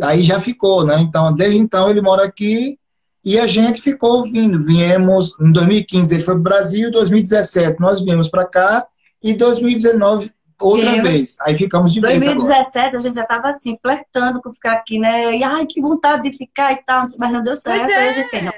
[0.01, 1.01] aí já ficou, né?
[1.01, 2.79] Então, desde então ele mora aqui
[3.25, 4.63] e a gente ficou vindo.
[4.65, 8.87] Viemos em 2015, ele foi para o Brasil, 2017 nós viemos para cá
[9.23, 11.37] e 2019 outra vez.
[11.41, 15.37] Aí ficamos de 2017 a gente já estava assim, flertando com ficar aqui, né?
[15.37, 17.91] E ai, que vontade de ficar e tal, mas não deu certo.
[17.91, 17.95] É.
[17.95, 18.53] Aí a gente, não,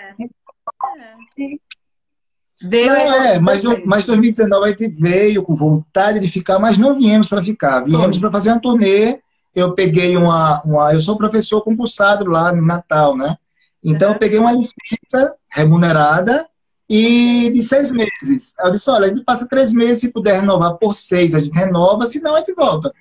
[2.62, 6.94] Veio não, é, mas, mas 2019 a gente veio com vontade de ficar, mas não
[6.94, 7.81] viemos para ficar.
[7.85, 9.20] Viemos para fazer uma turnê.
[9.55, 10.92] Eu peguei uma, uma.
[10.92, 13.37] Eu sou professor concursado lá no Natal, né?
[13.83, 16.48] Então eu peguei uma licença remunerada
[16.88, 18.55] e de seis meses.
[18.59, 21.59] Eu disse: olha, a gente passa três meses, se puder renovar por seis, a gente
[21.59, 22.92] renova, senão a gente volta.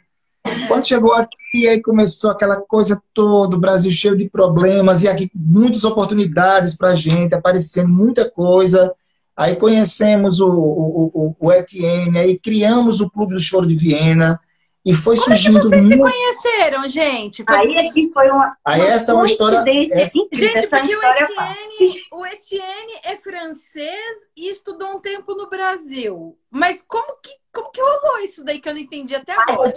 [0.67, 5.29] Quando chegou aqui, aí começou aquela coisa toda, o Brasil cheio de problemas, e aqui
[5.33, 8.93] muitas oportunidades para a gente, aparecendo muita coisa.
[9.35, 14.39] Aí conhecemos o, o, o, o Etienne, aí criamos o Clube do Choro de Viena,
[14.85, 15.61] e foi Como surgindo.
[15.61, 16.11] Como é que vocês muito...
[16.11, 17.43] se conheceram, gente?
[17.43, 17.55] Foi...
[17.55, 18.57] Aí aqui foi uma.
[18.65, 19.57] Aí uma essa é uma história.
[19.57, 19.65] Essa...
[19.65, 25.49] Gente, essa porque história o, Etienne, o Etienne é francês e estudou um tempo no
[25.49, 26.37] Brasil.
[26.51, 29.71] Mas como que, como que rolou isso daí que eu não entendi até agora?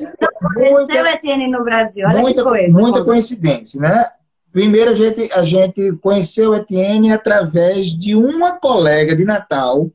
[0.57, 2.05] Muita, o Etienne no Brasil.
[2.09, 2.73] Olha muita, que coisa.
[2.73, 4.05] Muita coincidência, né?
[4.51, 9.89] Primeiro, a gente, a gente conheceu o Etienne através de uma colega de Natal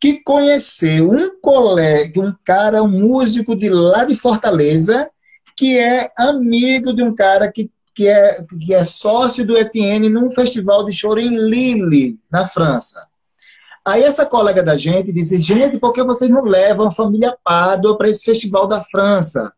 [0.00, 5.10] que conheceu um colega, um cara, um músico de lá de Fortaleza,
[5.56, 10.30] que é amigo de um cara que, que, é, que é sócio do Etienne num
[10.30, 13.08] festival de choro em Lille, na França.
[13.84, 17.96] Aí essa colega da gente disse, gente, por que vocês não levam a família Pardo
[17.96, 19.52] para esse festival da França?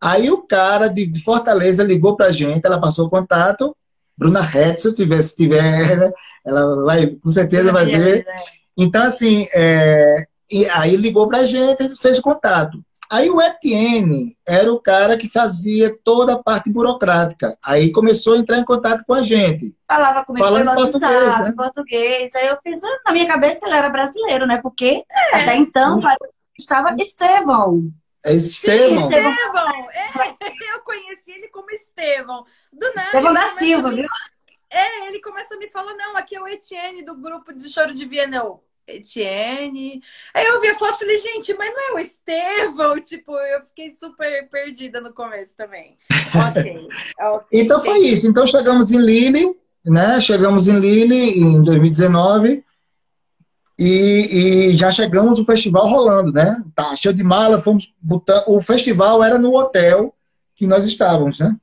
[0.00, 3.74] Aí o cara de, Fortaleza ligou para a gente, ela passou o contato,
[4.18, 6.12] Bruna Hetz, se tiver, se tiver, né?
[6.44, 8.26] ela vai, com certeza vai ver.
[8.80, 12.82] Então, assim, é, e aí ligou para a gente, a gente fez o contato.
[13.10, 17.58] Aí o Etienne era o cara que fazia toda a parte burocrática.
[17.62, 19.76] Aí começou a entrar em contato com a gente.
[19.88, 21.54] Falava comigo pelo português, WhatsApp, né?
[21.56, 22.34] português.
[22.36, 24.58] Aí eu fiz, na minha cabeça ele era brasileiro, né?
[24.62, 25.36] Porque é.
[25.36, 26.00] até então
[26.56, 27.90] estava Estevão.
[28.24, 28.88] É Estevão.
[28.88, 29.70] Sim, Estevão.
[29.92, 32.44] É, eu conheci ele como Estevão.
[32.72, 33.08] Do nada.
[33.08, 34.06] Estevão da Silva, viu?
[34.70, 37.92] É, ele começa a me falar, não, aqui é o Etienne do grupo de choro
[37.92, 38.36] de Viena.
[38.36, 40.00] Eu, Etienne.
[40.34, 43.00] Aí eu vi a foto e falei, gente, mas não é o Estevão?
[43.02, 45.96] Tipo, eu fiquei super perdida no começo também.
[46.34, 46.88] ok.
[47.36, 48.26] okay então foi isso.
[48.26, 50.20] Então chegamos em Lille, né?
[50.20, 52.64] Chegamos em Lille em 2019.
[53.78, 56.62] E, e, já chegamos o festival rolando, né?
[56.74, 58.44] Tá cheio de mala, fomos botar.
[58.46, 60.14] O festival era no hotel
[60.54, 61.56] que nós estávamos, né?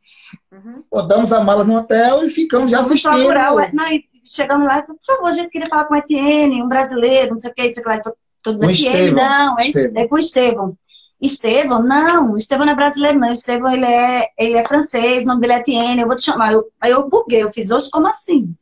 [0.51, 0.83] Uhum.
[0.91, 3.13] Botamos a mala no hotel e ficamos já assistindo.
[3.13, 3.57] Procurar o...
[3.71, 3.85] Não,
[4.27, 7.51] chegamos lá, por favor, a gente queria falar com o Etienne, um brasileiro, não sei
[7.51, 7.99] o que, sei lá,
[8.43, 10.03] todo da Etienne, não, é, Estevão.
[10.03, 10.77] é com o Estevão.
[11.19, 13.31] Estevão, não, Estevão não é brasileiro, não.
[13.31, 16.53] Estevão, ele é, ele é francês, o nome dele é Etienne, eu vou te chamar.
[16.53, 18.53] Eu, aí eu buguei, eu fiz, hoje como assim?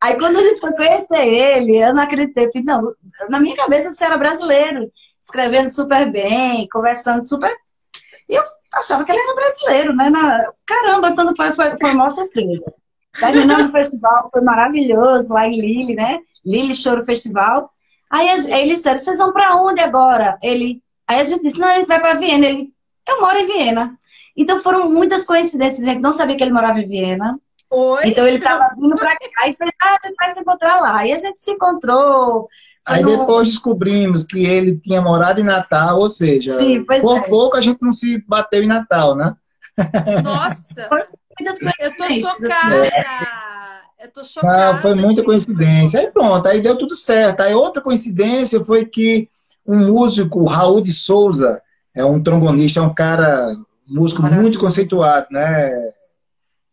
[0.00, 2.50] Aí quando a gente foi conhecer ele, eu não acreditei.
[2.52, 2.94] Falei, não,
[3.28, 7.52] na minha cabeça você era brasileiro, escrevendo super bem, conversando super.
[8.28, 10.10] E eu achava que ele era brasileiro, né?
[10.10, 10.52] Na...
[10.66, 12.72] Caramba, quando foi, foi, foi uma surpresa.
[13.18, 16.18] Terminando o festival, foi maravilhoso, lá em Lille, né?
[16.44, 17.70] Lille Choro Festival.
[18.10, 20.38] Aí, aí eles disseram, vocês vão para onde agora?
[20.42, 22.46] Ele, aí a gente disse, não, ele vai para Viena.
[22.46, 22.70] Ele,
[23.08, 23.98] eu moro em Viena.
[24.36, 27.38] Então foram muitas coincidências, a gente não sabia que ele morava em Viena.
[27.70, 28.02] Oi?
[28.04, 31.06] Então ele estava vindo para cá e falei, ah, a gente vai se encontrar lá.
[31.06, 32.48] E a gente se encontrou,
[32.86, 33.16] Aí no...
[33.16, 37.28] depois descobrimos que ele tinha morado em Natal, ou seja, Sim, por é.
[37.28, 39.34] pouco a gente não se bateu em Natal, né?
[40.22, 40.88] Nossa!
[41.80, 42.90] Eu tô chocada!
[44.00, 44.72] Eu tô chocada.
[44.72, 46.00] Não, foi muita coincidência.
[46.00, 47.40] Aí pronto, aí deu tudo certo.
[47.40, 49.28] Aí outra coincidência foi que
[49.66, 51.60] um músico, Raul de Souza,
[51.96, 53.54] é um trombonista, é um cara,
[53.88, 54.42] um músico Maravilha.
[54.42, 55.70] muito conceituado, né?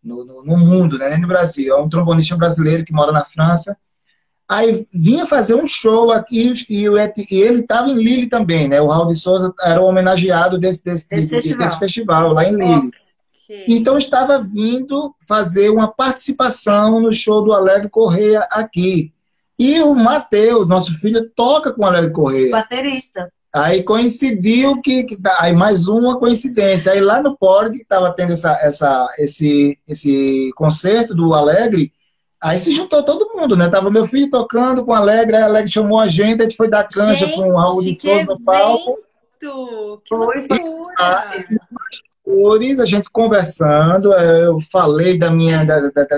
[0.03, 1.09] No, no, no, mundo, né?
[1.09, 1.73] Nem no Brasil.
[1.73, 3.77] É um trombonista brasileiro que mora na França.
[4.49, 8.81] Aí vinha fazer um show aqui e, e ele estava em Lille também, né?
[8.81, 11.65] O Raul de Souza era o homenageado desse, desse, desse, festival.
[11.65, 12.33] desse festival.
[12.33, 12.91] lá em Lille.
[13.51, 13.65] Okay.
[13.67, 19.11] Então estava vindo fazer uma participação no show do Alegre Correia aqui.
[19.59, 22.49] E o Matheus, nosso filho, toca com o Alegre Correia.
[22.49, 23.29] Baterista.
[23.53, 26.93] Aí coincidiu que, que tá, aí mais uma coincidência.
[26.93, 31.91] Aí lá no Porg estava tendo essa, essa, esse, esse concerto do Alegre,
[32.43, 33.69] Aí se juntou todo mundo, né?
[33.69, 36.67] Tava meu filho tocando com o Alegre, a Alegre chamou a gente, a gente foi
[36.67, 38.97] dar canja gente, com o Raul de Souza no palco.
[39.39, 39.45] Que
[40.15, 41.29] loucura!
[42.79, 46.17] A gente conversando, eu falei da minha, da, da, da,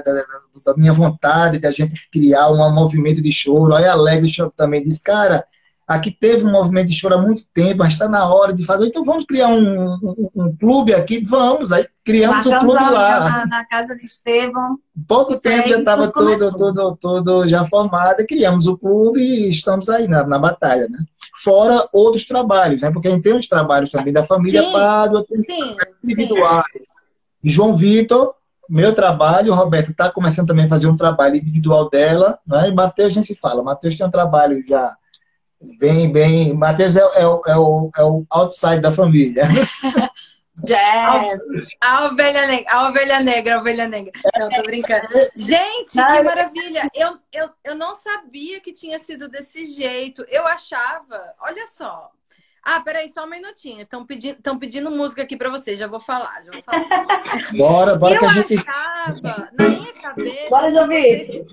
[0.65, 3.73] da, minha vontade de a gente criar um movimento de choro.
[3.73, 5.45] Aí Alegre também disse, cara,
[5.85, 8.87] Aqui teve um movimento de choro há muito tempo, mas está na hora de fazer.
[8.87, 11.73] Então vamos criar um, um, um clube aqui, vamos.
[11.73, 13.29] Aí criamos o um clube lá.
[13.29, 14.77] Na, na, casa de Estevão.
[15.05, 18.25] Pouco tempo já estava tudo, tudo, tudo já formado.
[18.25, 20.99] Criamos o clube e estamos aí na, na batalha, né?
[21.43, 22.89] Fora outros trabalhos, né?
[22.89, 26.65] Porque a gente tem os trabalhos também da família Pádua, tem individuais.
[26.71, 26.83] Sim.
[27.43, 28.33] João Vitor,
[28.69, 32.69] meu trabalho, o Roberto está começando também a fazer um trabalho individual dela, né?
[32.69, 33.61] E Matheus a gente se fala.
[33.61, 34.95] Matheus tem um trabalho já
[35.79, 36.53] Bem, bem.
[36.53, 39.43] Matheus é, é, é, o, é o outside da família.
[40.63, 41.41] Jazz.
[41.81, 44.11] A, ovelha negra, a ovelha negra, a ovelha negra.
[44.39, 45.07] Não, tô brincando.
[45.35, 46.87] Gente, que maravilha!
[46.93, 50.23] Eu, eu, eu não sabia que tinha sido desse jeito.
[50.29, 52.11] Eu achava, olha só.
[52.63, 53.81] Ah, peraí, só um minutinho.
[53.81, 55.77] Estão pedindo, pedindo música aqui para vocês.
[55.77, 57.51] Já vou falar, já vou falar.
[57.57, 58.55] Bora, bora eu que a gente.
[58.55, 60.49] Achava, na minha cabeça.
[60.49, 61.45] Bora, Vocês,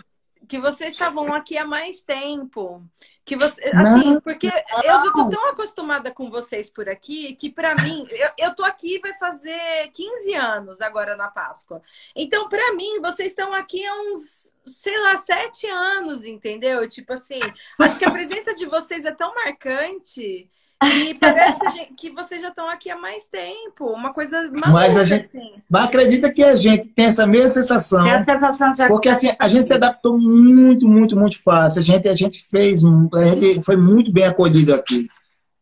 [0.51, 2.85] que vocês estavam aqui há mais tempo.
[3.25, 4.83] Que você, assim, não, porque não.
[4.83, 8.65] eu já tô tão acostumada com vocês por aqui que para mim, eu, eu tô
[8.65, 11.81] aqui vai fazer 15 anos agora na Páscoa.
[12.17, 16.89] Então, para mim, vocês estão aqui há uns, sei lá, sete anos, entendeu?
[16.89, 17.39] Tipo assim,
[17.79, 20.51] acho que a presença de vocês é tão marcante
[20.83, 23.87] e parece que, gente, que, vocês já estão aqui há mais tempo.
[23.87, 25.53] Uma coisa maluca, Mas a gente assim.
[25.69, 28.03] Mas acredita que a gente tem essa mesma sensação.
[28.03, 31.81] Tem a sensação já porque assim, a gente se adaptou muito, muito, muito fácil.
[31.81, 35.07] A gente, a gente fez, a gente foi muito bem acolhido aqui.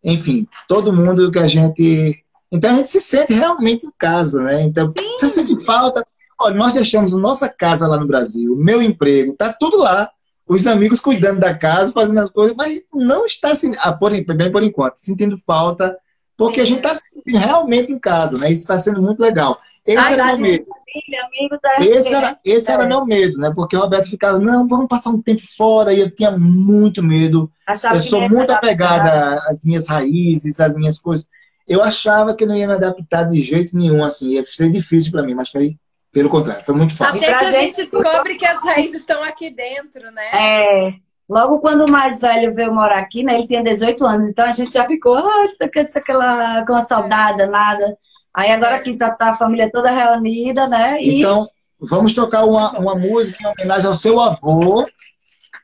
[0.04, 2.24] Enfim, todo mundo que a gente.
[2.52, 4.62] Então a gente se sente realmente em casa, né?
[4.62, 5.10] Então, Sim.
[5.18, 6.06] você sente falta.
[6.40, 10.08] Olha, nós deixamos nossa casa lá no Brasil, meu emprego, tá tudo lá
[10.48, 14.50] os amigos cuidando da casa, fazendo as coisas, mas não está assim, ah, por, bem
[14.50, 15.96] por enquanto, sentindo falta,
[16.36, 18.50] porque a gente está realmente em casa, né?
[18.50, 19.58] Isso está sendo muito legal.
[19.84, 20.66] Esse Ai, era meu medo.
[20.66, 22.74] Família, tá esse era, esse é.
[22.74, 23.52] era meu medo, né?
[23.54, 27.50] Porque o Roberto ficava, não, vamos passar um tempo fora, e eu tinha muito medo.
[27.66, 31.28] Achava eu sou muito apegada às minhas raízes, às minhas coisas.
[31.66, 35.22] Eu achava que não ia me adaptar de jeito nenhum, assim, ia ser difícil para
[35.22, 35.76] mim, mas foi
[36.12, 37.28] pelo contrário, foi muito fácil.
[37.28, 40.30] Até que a gente descobre que as raízes estão aqui dentro, né?
[40.32, 40.94] É.
[41.28, 43.34] Logo quando o mais velho veio morar aqui, né?
[43.34, 45.88] Ele tinha 18 anos, então a gente já ficou, ah, não sei o que, não
[45.88, 47.96] sei aquela, com a saudade, nada.
[48.32, 48.78] Aí agora é.
[48.80, 50.98] que tá, tá, a família toda reunida, né?
[51.00, 51.20] E...
[51.20, 51.46] Então,
[51.78, 54.86] vamos tocar uma, uma música em homenagem ao seu avô.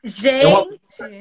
[0.03, 0.45] Gente!
[0.45, 0.67] É uma,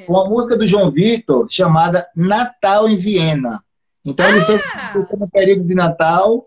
[0.09, 3.59] uma, música do João Vitor chamada Natal em Viena.
[4.05, 4.29] Então ah.
[4.29, 4.61] ele fez
[4.95, 6.45] no período de Natal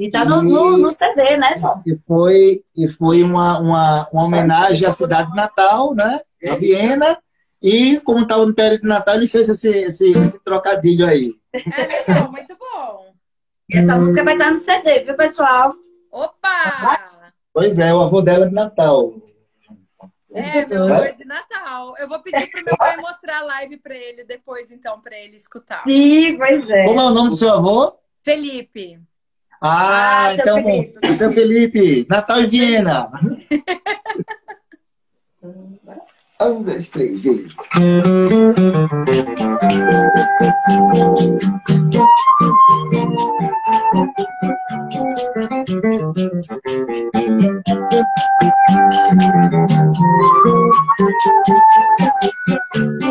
[0.00, 1.82] e tá no, no, no, CD, né, João?
[1.84, 6.20] E foi, e foi uma, uma, uma homenagem à cidade de Natal, né?
[6.48, 7.18] A Viena.
[7.62, 11.34] E como estava no período de Natal, ele fez esse, esse, esse trocadilho aí.
[11.52, 13.12] É legal, muito bom.
[13.68, 14.00] E essa hum.
[14.00, 15.74] música vai estar no CD, viu, pessoal?
[16.10, 17.28] Opa!
[17.52, 19.12] Pois é, o avô dela é de Natal.
[20.32, 21.94] É, meu avô é de Natal.
[21.98, 25.36] Eu vou pedir pro meu pai mostrar a live para ele depois, então, para ele
[25.36, 25.82] escutar.
[25.84, 26.86] Sim, pois é.
[26.86, 27.94] Como é o nome do seu avô?
[28.22, 28.98] Felipe.
[29.60, 31.14] Ah, ah então, Felipe.
[31.14, 33.10] seu Felipe, Natal em Viena.
[36.40, 37.46] um, dois, três, e...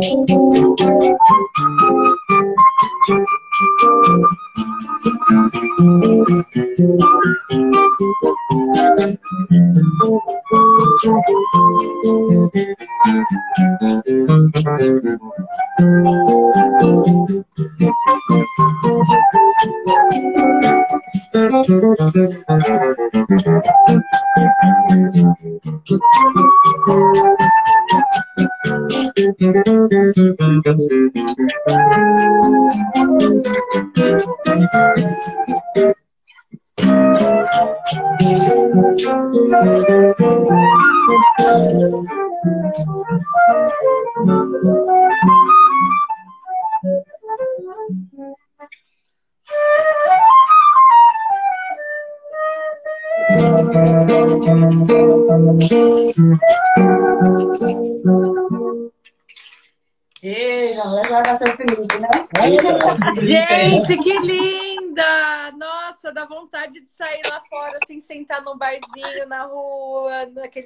[0.00, 0.39] Gente,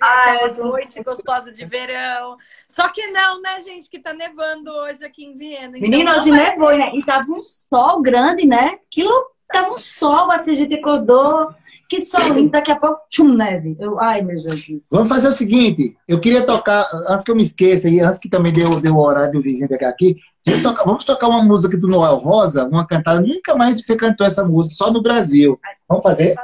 [0.01, 2.37] rua, naquele Ai, noite gostosa de verão.
[2.69, 5.77] Só que não, né, gente, que tá nevando hoje aqui em Viena.
[5.77, 6.91] Então Menino, hoje nevou, né?
[6.95, 8.79] E tava um sol grande, né?
[8.91, 9.35] Que loucura!
[9.53, 11.55] Tava um sol, assim, a gente acordou
[11.89, 13.77] que sol lindo, daqui a pouco, tchum, neve.
[13.79, 14.87] Eu, ai, meu Jesus.
[14.91, 18.29] Vamos fazer o seguinte, eu queria tocar, antes que eu me esqueça, e antes que
[18.29, 20.17] também deu, deu o horário pegar aqui,
[20.63, 24.45] tocar, vamos tocar uma música do Noel Rosa, uma cantada, nunca mais a cantou essa
[24.45, 25.61] música, só no Brasil.
[25.89, 26.35] Vamos fazer?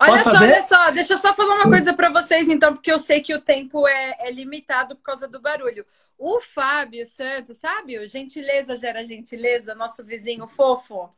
[0.00, 2.98] Olha só, olha só, deixa eu só falar uma coisa para vocês, então, porque eu
[2.98, 5.84] sei que o tempo é, é, limitado por causa do barulho.
[6.18, 7.98] O Fábio Santos, sabe?
[7.98, 11.10] O Gentileza gera gentileza, nosso vizinho fofo,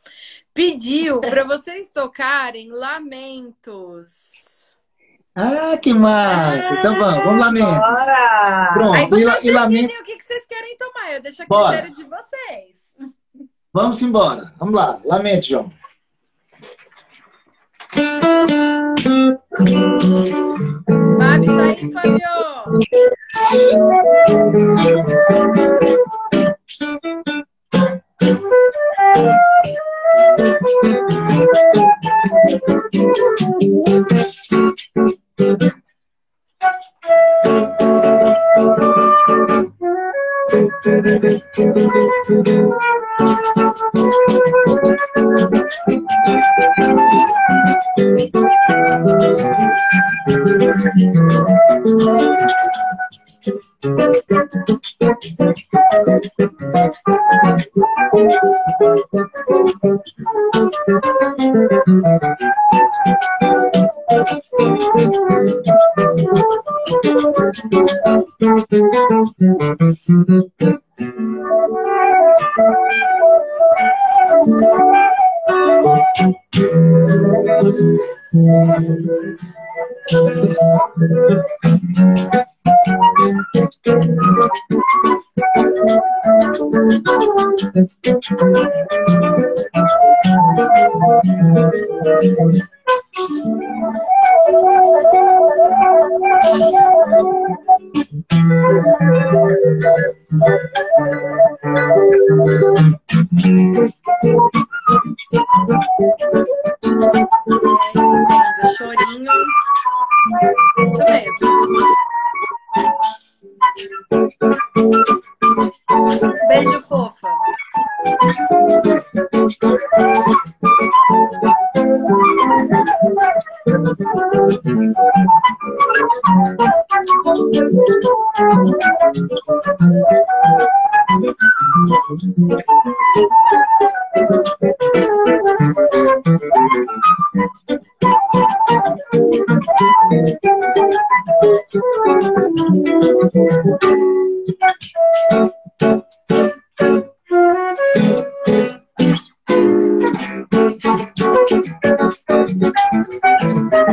[0.52, 4.42] pediu para vocês tocarem Lamentos.
[5.32, 6.74] Ah, que massa!
[6.74, 7.78] Ah, então vamos, vamos Lamentos.
[7.78, 8.70] Bora.
[8.74, 9.94] Pronto, Aí vocês e, e lamento...
[9.94, 12.96] o que, que vocês querem tomar, eu deixo a critério de vocês.
[13.72, 15.70] Vamos embora, vamos lá, Lamento, João.
[21.18, 22.28] Fábio, aí, Fábio?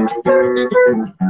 [0.10, 1.29] Thank you.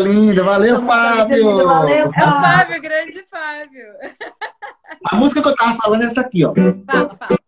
[0.00, 1.64] Linda, valeu, Fábio!
[1.64, 3.86] Valeu, É o Fábio, grande Fábio.
[5.10, 6.52] A música que eu tava falando é essa aqui, ó.
[6.86, 7.38] Fala, fala.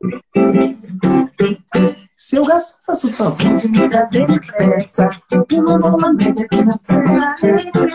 [2.17, 3.55] Seu garçom, faça o favor.
[3.55, 5.11] de me trazer depressa.
[5.51, 7.89] E uma média que manteiga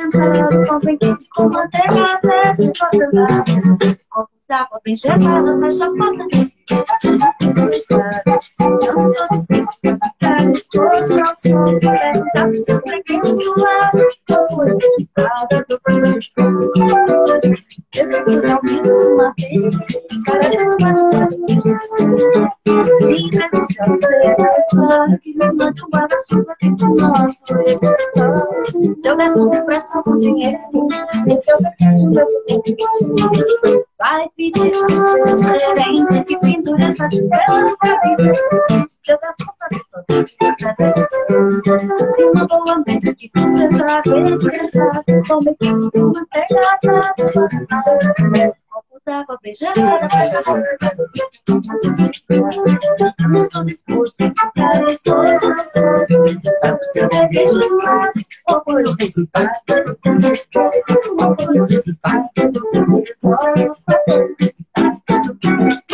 [2.03, 3.45] até se congelar.
[4.49, 6.55] D'água bem gelada, fecha a porta desse
[8.69, 11.79] Não sou disposto a ficar exposto ao sol.
[11.81, 14.07] Perguntar seu freguês do lado.
[14.25, 14.77] Como eu
[18.25, 19.75] tenho ao menos uma vez.
[20.25, 21.01] Cada vez mais
[22.67, 24.37] e pergunte ao céu
[25.21, 27.37] que me manda um guarda-chuva tipo nosso.
[28.75, 30.57] Se eu respondo, presta algum dinheiro.
[31.27, 32.27] E que eu preciso meu
[33.99, 37.99] Vai pedir pro seu gerente que pendura essas estrelas pra.
[39.01, 39.19] Se eu
[40.77, 40.93] der
[42.17, 44.03] E uma boa mente que acreditar.
[44.03, 48.66] Como é que tu mantém Copo d'água bem gelada, fecha a porta Não estou
[53.65, 56.05] disposto a ficar exposto ao sol.
[56.61, 57.79] Para o seu desejo,
[58.49, 59.49] ou por um resultado.
[61.21, 62.27] Ou por um resultado.
[65.39, 65.86] Uh!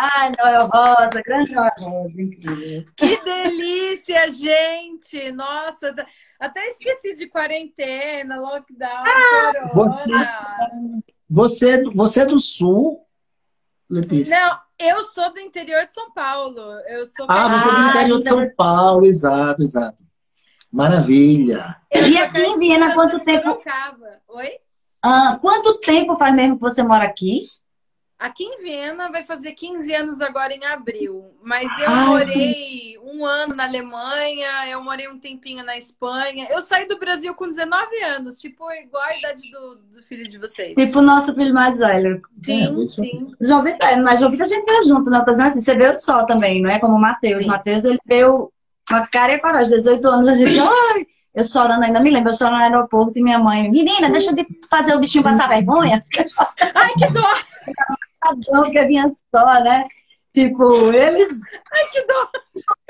[0.00, 2.84] Ai, Noel Rosa, grande Noel Rosa, incrível.
[2.96, 5.32] Que delícia, gente!
[5.32, 5.92] Nossa,
[6.38, 9.04] até esqueci de quarentena, lockdown,
[9.72, 10.64] corona.
[11.28, 13.04] Você, é do- você é do Sul,
[13.90, 14.38] Letícia?
[14.38, 16.60] Não, eu sou do interior de São Paulo.
[16.86, 19.98] Eu sou Ah, você é do Ah, interior de São Paulo, exato, exato.
[20.70, 21.76] Maravilha.
[21.90, 24.20] eu E aqui em Viena, eu quanto sou de tempo- Sorocaba.
[24.28, 24.50] Oi?
[25.02, 27.42] Ah, quanto tempo faz mesmo que você mora aqui?
[28.18, 31.36] Aqui em Viena vai fazer 15 anos agora em abril.
[31.40, 36.48] Mas eu Ai, morei um ano na Alemanha, eu morei um tempinho na Espanha.
[36.50, 40.36] Eu saí do Brasil com 19 anos, tipo, igual a idade do, do filho de
[40.36, 40.74] vocês.
[40.74, 42.20] Tipo o nosso filho mais velho.
[42.42, 43.32] sim, É, sim.
[43.40, 45.24] João Vitor, mas João Vitor a gente veio junto, não?
[45.24, 46.80] Tá dizendo assim, você veio só também, não é?
[46.80, 47.46] Como o Matheus.
[47.46, 48.52] Matheus, ele veio
[48.88, 52.10] com a cara e a coragem, 18 anos, a gente, ai, eu chorando, ainda me
[52.10, 55.48] lembro, eu chorando no aeroporto e minha mãe, menina, deixa de fazer o bichinho passar
[55.48, 56.02] vergonha.
[56.74, 57.22] Ai, que dó!
[58.24, 59.82] Não, porque vinha só, né?
[60.34, 61.40] Tipo, eles.
[61.72, 62.28] Ai, que dó!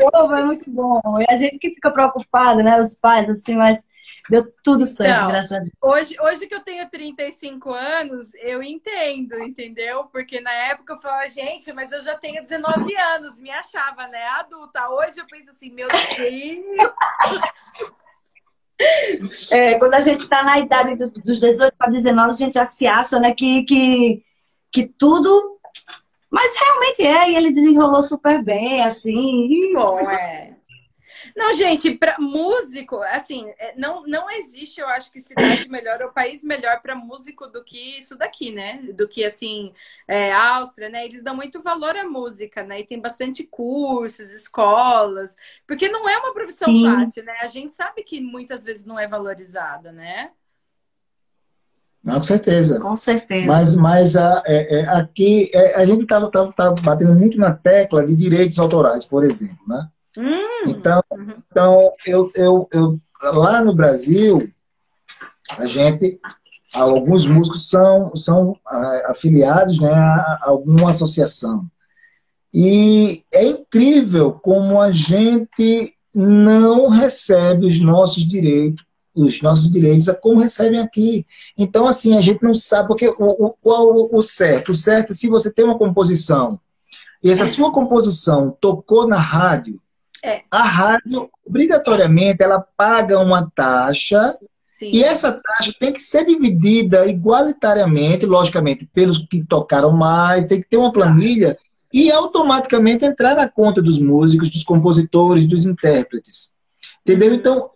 [0.00, 1.00] O povo é muito bom.
[1.20, 2.80] E a gente que fica preocupado, né?
[2.80, 3.86] Os pais, assim, mas
[4.28, 5.70] deu tudo certo, Então, graças a Deus.
[5.80, 10.04] Hoje, hoje que eu tenho 35 anos, eu entendo, entendeu?
[10.04, 14.22] Porque na época eu falava, gente, mas eu já tenho 19 anos, me achava, né,
[14.40, 14.88] adulta.
[14.90, 16.64] Hoje eu penso assim, meu Deus!
[19.50, 22.64] É, quando a gente tá na idade do- dos 18 para 19, a gente já
[22.66, 24.22] se acha, né, que, que,
[24.72, 25.58] que tudo.
[26.30, 29.72] Mas realmente é, e ele desenrolou super bem, assim.
[29.72, 30.58] Bom, é.
[31.38, 36.10] Não, gente, para músico, assim, é, não, não existe, eu acho que cidade melhor ou
[36.10, 38.80] país melhor para músico do que isso daqui, né?
[38.92, 39.72] Do que, assim,
[40.06, 41.04] é, Áustria, né?
[41.04, 42.80] Eles dão muito valor à música, né?
[42.80, 46.84] E tem bastante cursos, escolas, porque não é uma profissão Sim.
[46.84, 47.36] fácil, né?
[47.40, 50.32] A gente sabe que muitas vezes não é valorizada, né?
[52.02, 52.80] Não, com certeza.
[52.80, 53.46] Com certeza.
[53.46, 57.52] Mas, mas a, é, é, aqui é, a gente estava tava, tava batendo muito na
[57.52, 59.88] tecla de direitos autorais, por exemplo, né?
[60.16, 61.34] Hum, Então, uhum.
[61.50, 64.38] então eu, eu, eu, lá no Brasil,
[65.56, 66.20] a gente,
[66.74, 71.64] alguns músicos são, são ah, afiliados né, a alguma associação.
[72.52, 78.84] E é incrível como a gente não recebe os nossos direitos,
[79.22, 81.26] os nossos direitos como recebem aqui.
[81.56, 84.72] Então, assim, a gente não sabe, porque o, qual o, o certo?
[84.72, 86.58] O certo é se você tem uma composição,
[87.22, 89.80] e essa sua composição tocou na rádio,
[90.22, 90.42] é.
[90.50, 94.36] a rádio, obrigatoriamente, ela paga uma taxa
[94.78, 94.90] Sim.
[94.92, 100.68] E essa taxa tem que ser dividida igualitariamente, logicamente, pelos que tocaram mais, tem que
[100.68, 101.58] ter uma planilha
[101.92, 106.54] e automaticamente entrar na conta dos músicos, dos compositores, dos intérpretes.
[107.02, 107.34] Entendeu?
[107.34, 107.68] Então,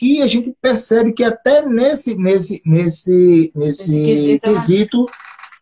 [0.00, 5.06] aqui a gente percebe que até nesse, nesse, nesse, nesse quesito, é quesito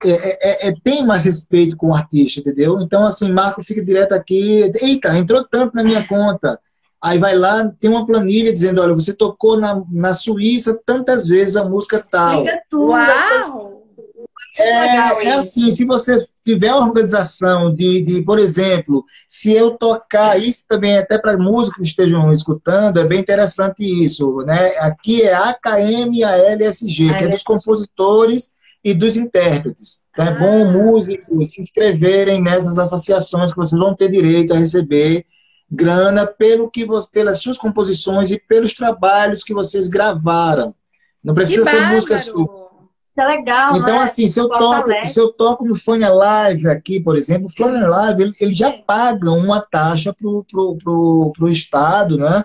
[0.05, 2.81] é, é, é, tem mais respeito com o artista, entendeu?
[2.81, 6.59] Então, assim, Marco fica direto aqui, eita, entrou tanto na minha conta.
[7.03, 11.57] Aí vai lá, tem uma planilha dizendo, olha, você tocou na, na Suíça tantas vezes
[11.57, 12.45] a música tal.
[12.45, 12.93] Explica tudo.
[12.93, 13.78] Uau!
[14.59, 20.41] É, é assim, se você tiver uma organização de, de, por exemplo, se eu tocar,
[20.41, 24.77] isso também até para músicos que estejam escutando, é bem interessante isso, né?
[24.79, 30.05] Aqui é AKM e ALSG, que é dos compositores e dos intérpretes.
[30.11, 30.73] Então é bom ah.
[30.73, 35.25] músicos se inscreverem nessas associações que vocês vão ter direito a receber
[35.71, 40.75] grana pelo que pelas suas composições e pelos trabalhos que vocês gravaram.
[41.23, 42.68] Não precisa ser música sua.
[43.19, 44.03] É legal, então, né?
[44.03, 47.81] assim, se eu, toco, se eu toco no Fone Live aqui, por exemplo, o Fone
[47.81, 52.45] Live, ele, ele já paga uma taxa para o pro, pro, pro Estado, né?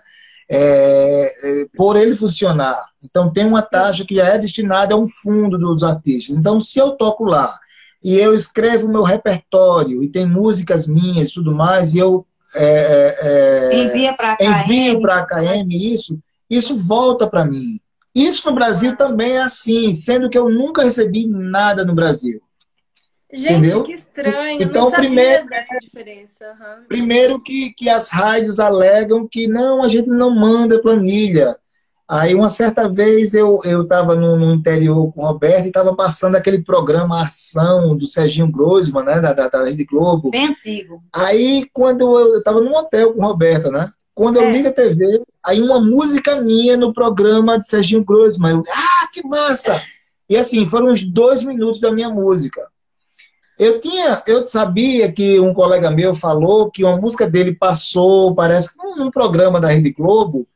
[0.50, 2.78] É, é, por ele funcionar.
[3.04, 6.38] Então, tem uma taxa que já é destinada a um fundo dos artistas.
[6.38, 7.56] Então, se eu toco lá
[8.04, 12.26] e eu escrevo o meu repertório e tem músicas minhas e tudo mais, e eu
[12.56, 16.20] é, é, é envia para a envio para a KM isso,
[16.50, 17.80] isso volta para mim.
[18.14, 22.42] Isso no Brasil também é assim, sendo que eu nunca recebi nada no Brasil.
[23.32, 23.84] Gente, Entendeu?
[23.84, 24.62] que estranho.
[24.62, 26.46] Então, primeiro, dessa diferença.
[26.52, 26.86] Uhum.
[26.88, 31.58] Primeiro que, que as rádios alegam que não, a gente não manda planilha.
[32.08, 36.36] Aí, uma certa vez, eu estava no, no, interior com o Roberto e estava passando
[36.36, 40.30] aquele programa Ação do Serginho Grossman, né, da, da, da Rede Globo.
[40.30, 41.02] Bem antigo.
[41.16, 43.90] Aí, quando eu estava num hotel com o Roberto, né?
[44.16, 44.52] Quando eu é.
[44.52, 48.52] ligo a TV, aí uma música minha no programa de Serginho Grossman.
[48.52, 49.82] Eu, ah, que massa!
[50.30, 52.62] E assim, foram uns dois minutos da minha música.
[53.58, 58.72] Eu tinha, eu sabia que um colega meu falou que uma música dele passou, parece,
[58.98, 60.48] num programa da Rede Globo,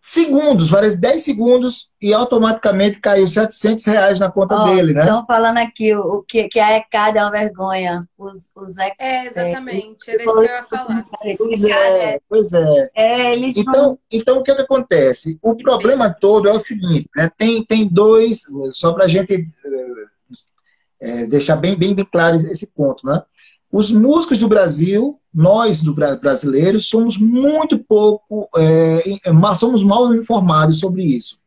[0.00, 5.00] segundos, parece 10 segundos, e automaticamente caiu 700 reais na conta oh, dele, né?
[5.00, 8.00] Estão falando aqui o, que, que a ECAD é uma vergonha.
[8.16, 10.10] Os, os ECAD, é, exatamente.
[10.10, 11.06] Era isso que eu ia falar.
[11.36, 12.88] Pois é, pois é.
[12.96, 13.98] é eles então, são...
[14.10, 15.38] então, o que, que acontece?
[15.42, 17.30] O problema todo é o seguinte, né?
[17.36, 19.46] Tem, tem dois, só para a gente
[21.00, 23.22] é, deixar bem, bem, bem claro esse ponto, né?
[23.72, 29.02] Os músicos do Brasil, nós do brasileiros, somos muito pouco, é,
[29.54, 31.38] somos mal informados sobre isso.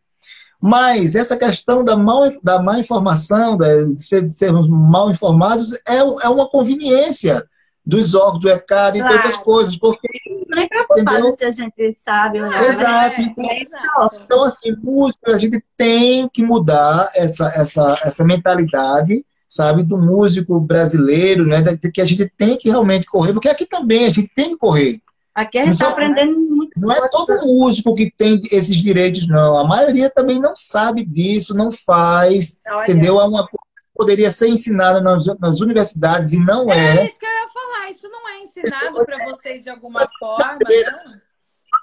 [0.59, 5.97] Mas essa questão da mal, da má informação, de, ser, de sermos mal informados, é,
[5.97, 7.43] é uma conveniência
[7.85, 9.13] dos órgãos do ECAD claro.
[9.13, 9.77] e outras coisas.
[9.77, 10.07] Porque,
[10.55, 12.63] Nem preocupado se a gente sabe ou não.
[12.63, 13.21] Exato.
[13.21, 13.33] Né?
[13.37, 19.83] Então, é, então, assim, música, a gente tem que mudar essa, essa, essa mentalidade sabe,
[19.83, 21.61] do músico brasileiro, né,
[21.93, 24.99] que a gente tem que realmente correr, porque aqui também a gente tem que correr.
[25.33, 26.79] Aqui a gente está aprendendo muito.
[26.79, 29.57] Não é todo músico que tem esses direitos, não.
[29.57, 32.83] A maioria também não sabe disso, não faz, Olha.
[32.83, 33.19] entendeu?
[33.19, 36.97] É uma coisa que poderia ser ensinada nas, nas universidades e não é.
[36.97, 37.89] É isso que eu ia falar.
[37.89, 41.21] Isso não é ensinado para vocês de alguma forma, não?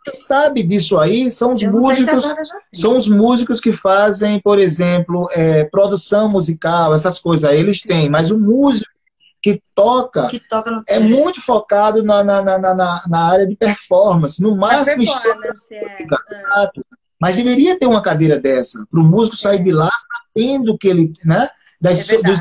[0.05, 2.25] Quem sabe disso aí são os músicos,
[2.73, 8.09] são os músicos que fazem, por exemplo, é, produção musical, essas coisas aí eles têm,
[8.09, 8.91] mas o músico
[9.43, 14.43] que toca, que toca é muito focado na, na, na, na, na área de performance,
[14.43, 16.71] no máximo performance, é.
[17.21, 19.91] Mas deveria ter uma cadeira dessa, para o músico sair de lá
[20.35, 21.49] sabendo que ele, né,
[21.81, 22.41] das, é dos,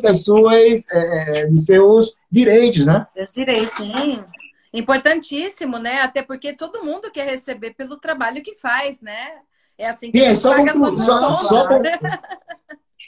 [0.00, 3.04] das suas, é, é, dos seus direitos, né?
[3.12, 4.24] Seus direitos, sim.
[4.72, 6.00] Importantíssimo, né?
[6.00, 9.32] Até porque todo mundo quer receber pelo trabalho que faz, né?
[9.76, 10.54] É assim que Sim, só,
[11.00, 11.68] só, só,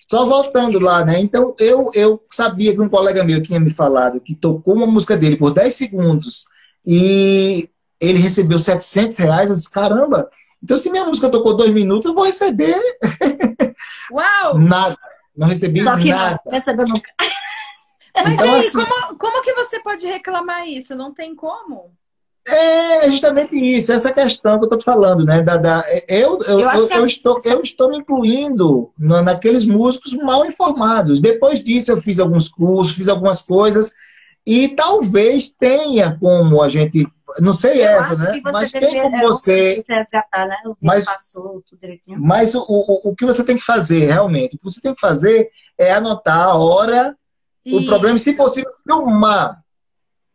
[0.08, 1.20] só, voltando lá, né?
[1.20, 5.16] Então, eu, eu sabia que um colega meu tinha me falado que tocou uma música
[5.16, 6.46] dele por 10 segundos
[6.84, 7.68] e
[8.00, 9.50] ele recebeu 700 reais.
[9.50, 10.28] Eu disse, caramba,
[10.62, 12.76] então se minha música tocou dois minutos, eu vou receber...
[14.10, 14.58] Uau!
[14.58, 14.96] nada.
[15.36, 16.40] Não recebi Só que nada.
[16.44, 17.10] Não, recebeu nunca.
[18.14, 20.94] Mas então, aí, assim, como, como que você pode reclamar isso?
[20.94, 21.92] Não tem como.
[22.46, 25.42] É justamente isso, essa questão que eu estou te falando, né?
[25.42, 30.14] Da, da, eu, eu, eu, eu, eu estou, eu estou me incluindo na, naqueles músicos
[30.14, 31.20] mal informados.
[31.20, 33.94] Depois disso, eu fiz alguns cursos, fiz algumas coisas,
[34.44, 37.06] e talvez tenha como a gente
[37.40, 38.40] não sei eu essa, né?
[38.44, 39.80] Mas tem como você.
[39.88, 40.56] resgatar, né?
[40.66, 42.20] O mas, passou, tudo direitinho.
[42.20, 45.00] Mas o, o, o que você tem que fazer, realmente, o que você tem que
[45.00, 45.48] fazer
[45.78, 47.16] é anotar a hora,
[47.64, 47.78] isso.
[47.78, 49.62] o problema, se possível, filmar.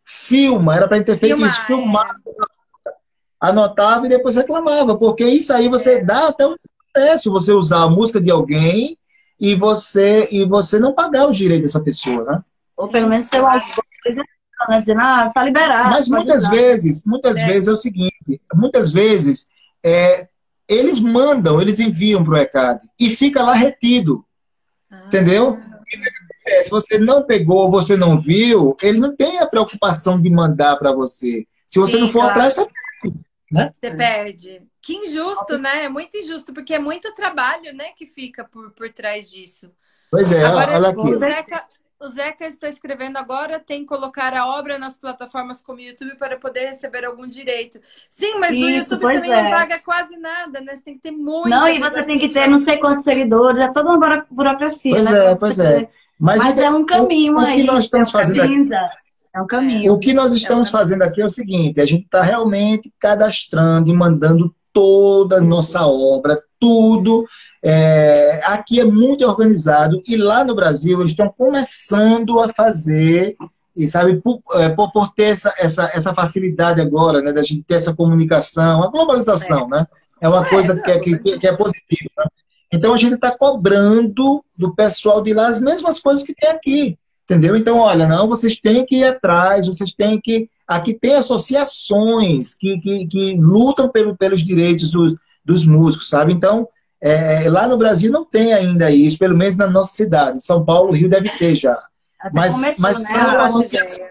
[0.06, 2.16] Filma, era para ter feito filmar, isso, filmar.
[2.26, 2.92] É.
[3.40, 6.04] Anotava e depois reclamava, porque isso aí você é.
[6.04, 6.56] dá até um
[7.18, 8.98] se você usar a música de alguém
[9.40, 12.44] e você e você não pagar o direito dessa pessoa, né?
[12.76, 14.78] Ou pelo menos ter uma né?
[14.78, 15.90] Dizendo, ah, tá liberado.
[15.92, 16.50] Mas muitas usar.
[16.50, 17.46] vezes, muitas é.
[17.46, 19.48] vezes é o seguinte, muitas vezes
[19.84, 20.28] é,
[20.68, 24.26] eles mandam, eles enviam para o ECAD e fica lá retido.
[24.90, 25.04] Ah.
[25.06, 25.60] Entendeu?
[26.64, 30.92] Se você não pegou, você não viu, ele não tem a preocupação de mandar para
[30.92, 31.46] você.
[31.66, 32.32] Se você Sim, não for claro.
[32.32, 33.20] atrás, você perde.
[33.52, 33.72] Né?
[33.74, 34.62] Você perde.
[34.82, 35.86] Que injusto, né?
[35.86, 39.72] É muito injusto, porque é muito trabalho né, que fica por, por trás disso.
[40.10, 41.00] Pois é, Agora, olha aqui.
[41.00, 41.66] O Zeca,
[42.00, 46.16] o Zeca está escrevendo agora, tem que colocar a obra nas plataformas como o YouTube
[46.16, 47.80] para poder receber algum direito.
[48.10, 49.44] Sim, mas Isso, o YouTube também é.
[49.44, 50.76] não paga quase nada, né?
[50.76, 51.50] Você tem que ter muito.
[51.50, 54.96] Não, e você tem que ter não sei quantos seguidores, é toda uma burocracia.
[54.96, 55.32] Pois né?
[55.32, 55.90] é, pois é.
[56.20, 57.54] Mas, mas é um caminho o, o aí.
[57.54, 58.74] O que nós estamos fazendo aqui,
[59.36, 59.94] é um caminho.
[59.94, 63.90] O que nós estamos é fazendo aqui é o seguinte: a gente está realmente cadastrando
[63.90, 67.26] e mandando toda a nossa obra, tudo.
[67.64, 73.36] É, aqui é muito organizado e lá no Brasil eles estão começando a fazer,
[73.76, 77.64] e sabe, por, é, por, por, ter essa, essa, essa facilidade agora, né, da gente
[77.64, 79.68] ter essa comunicação, a globalização, é.
[79.70, 79.88] né?
[80.22, 82.10] É uma coisa que é, que, que é positiva.
[82.18, 82.26] Né?
[82.72, 86.98] Então a gente está cobrando do pessoal de lá as mesmas coisas que tem aqui.
[87.24, 87.58] Entendeu?
[87.58, 90.50] Então, olha, não, vocês têm que ir atrás, vocês têm que.
[90.66, 96.32] Aqui tem associações que, que, que lutam pelo, pelos direitos dos, dos músicos, sabe?
[96.32, 96.68] Então,
[97.02, 100.44] é, lá no Brasil não tem ainda isso, pelo menos na nossa cidade.
[100.44, 101.78] São Paulo, Rio deve ter já.
[102.34, 103.06] mas começou, mas né?
[103.10, 104.08] são, associações,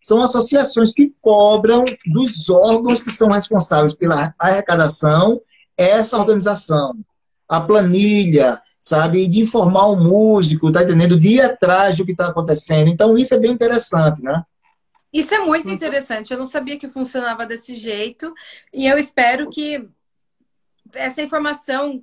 [0.00, 5.40] são associações que cobram dos órgãos que são responsáveis pela arrecadação
[5.76, 6.94] essa organização.
[7.48, 9.26] A planilha, sabe?
[9.26, 11.18] De informar o músico, tá entendendo?
[11.18, 12.88] De ir atrás do que está acontecendo.
[12.88, 14.42] Então, isso é bem interessante, né?
[15.12, 16.32] Isso é muito interessante.
[16.32, 18.34] Eu não sabia que funcionava desse jeito.
[18.72, 19.88] E eu espero que
[20.92, 22.02] essa informação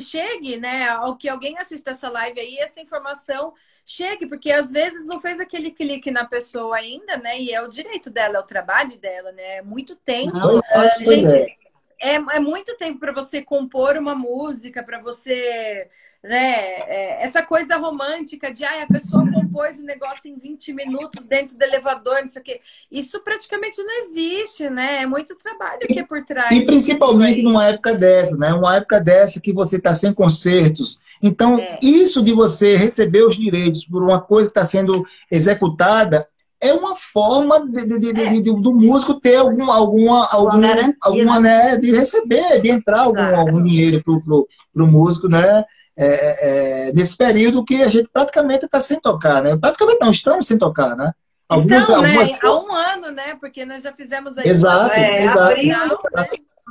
[0.00, 0.88] chegue, né?
[0.88, 3.52] Ao que alguém assista essa live aí, essa informação
[3.84, 7.40] chegue, porque às vezes não fez aquele clique na pessoa ainda, né?
[7.40, 9.56] E é o direito dela, é o trabalho dela, né?
[9.56, 10.36] É muito tempo.
[10.36, 11.63] Não, é, gente, é.
[12.00, 15.88] É, é muito tempo para você compor uma música, para você
[16.24, 16.54] né?
[16.88, 21.58] É, essa coisa romântica de ah, a pessoa compôs o negócio em 20 minutos dentro
[21.58, 22.60] do elevador, não sei o quê.
[22.90, 25.02] Isso praticamente não existe, né?
[25.02, 26.50] É muito trabalho que é por trás.
[26.50, 28.54] E principalmente numa época dessa, né?
[28.54, 30.98] Uma época dessa que você está sem concertos.
[31.22, 31.78] Então, é.
[31.82, 36.26] isso de você receber os direitos por uma coisa que está sendo executada
[36.62, 38.40] é uma forma de, de, de, é.
[38.40, 41.72] do músico ter algum, alguma, alguma, alguma né?
[41.72, 43.36] né, de receber, de entrar algum, claro.
[43.36, 45.64] algum dinheiro para o músico, né?
[45.96, 49.56] É, é, é, nesse período que a gente praticamente está sem tocar, né?
[49.56, 51.12] Praticamente não, estamos sem tocar, né?
[51.48, 52.30] Algumas, Estão, algumas...
[52.30, 52.38] né?
[52.42, 53.36] Há um ano, né?
[53.38, 54.48] Porque nós já fizemos aí.
[54.48, 55.52] Exato, é, exato.
[55.52, 56.26] Abril, né?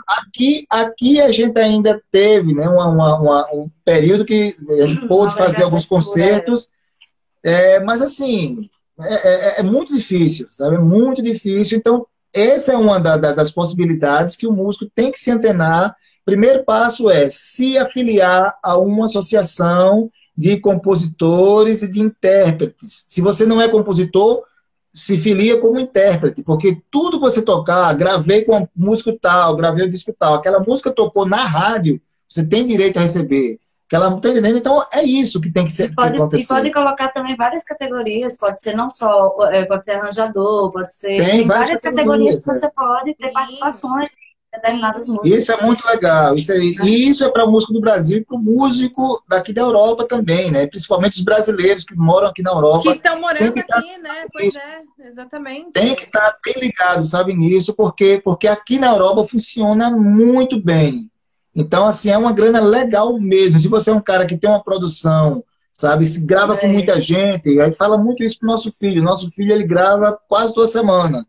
[0.08, 5.08] Aqui, aqui a gente ainda teve né, uma, uma, uma um período que a gente
[5.08, 6.70] pôde fazer alguns concertos,
[7.44, 8.70] é, mas assim,
[9.00, 10.76] é, é, é, muito difícil, sabe?
[10.76, 11.78] É muito difícil.
[11.78, 15.96] Então, essa é uma da, da, das possibilidades que o músico tem que se antenar
[16.26, 23.06] Primeiro passo é se afiliar a uma associação de compositores e de intérpretes.
[23.08, 24.42] Se você não é compositor,
[24.94, 29.86] se filia como intérprete, porque tudo que você tocar, gravei com a música tal, gravei
[29.86, 33.60] o disco tal, aquela música tocou na rádio, você tem direito a receber.
[33.94, 34.58] Aquela, tá entendendo?
[34.58, 35.92] Então é isso que tem que ser.
[35.92, 39.92] E pode, e pode colocar também várias categorias, pode ser não só, é, pode ser
[39.92, 41.18] arranjador, pode ser.
[41.18, 43.34] Tem, tem várias, categorias, categorias que você pode ter Sim.
[43.34, 44.10] participações
[44.52, 45.42] determinadas músicas.
[45.44, 46.36] Isso é muito legal.
[46.36, 49.54] Isso é, e isso é para o músico do Brasil e para o músico daqui
[49.54, 50.66] da Europa também, né?
[50.66, 52.82] Principalmente os brasileiros que moram aqui na Europa.
[52.82, 54.26] Que estão morando que aqui, né?
[54.34, 55.72] Pois é, exatamente.
[55.72, 61.12] Tem que estar bem ligado, sabe, nisso, porque, porque aqui na Europa funciona muito bem.
[61.56, 63.60] Então, assim, é uma grana legal mesmo.
[63.60, 66.58] Se você é um cara que tem uma produção, sabe, se grava é.
[66.58, 69.04] com muita gente, aí fala muito isso pro nosso filho.
[69.04, 71.24] Nosso filho, ele grava quase toda semana.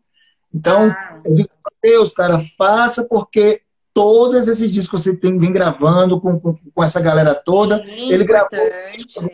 [0.53, 1.19] Então, ah.
[1.25, 1.49] eu digo,
[1.83, 3.61] Deus, cara, faça porque
[3.93, 8.11] todos esses discos que você tem, vem gravando com, com, com essa galera toda, Sim,
[8.11, 9.05] ele importante.
[9.15, 9.29] gravou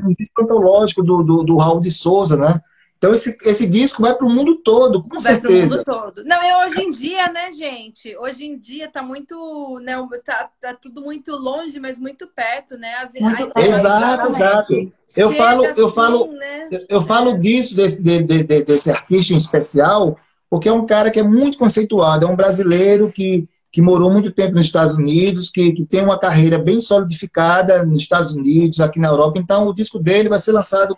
[0.00, 2.60] um disco antológico do, do, do Raul de Souza, né?
[3.02, 5.82] Então esse, esse disco vai para o mundo todo, com vai certeza.
[5.84, 6.24] Vai mundo todo.
[6.24, 8.16] Não, é hoje em dia, né, gente?
[8.16, 12.94] Hoje em dia tá muito, né, tá, tá tudo muito longe, mas muito perto, né?
[13.02, 14.92] As, muito exato, exato.
[15.16, 16.68] Eu Chega falo, eu assim, falo, né?
[16.70, 17.38] eu, eu falo é.
[17.38, 20.16] disso desse, de, de, desse artista em especial,
[20.48, 24.30] porque é um cara que é muito conceituado, é um brasileiro que, que morou muito
[24.30, 29.00] tempo nos Estados Unidos, que, que tem uma carreira bem solidificada nos Estados Unidos, aqui
[29.00, 29.40] na Europa.
[29.40, 30.96] Então, o disco dele vai ser lançado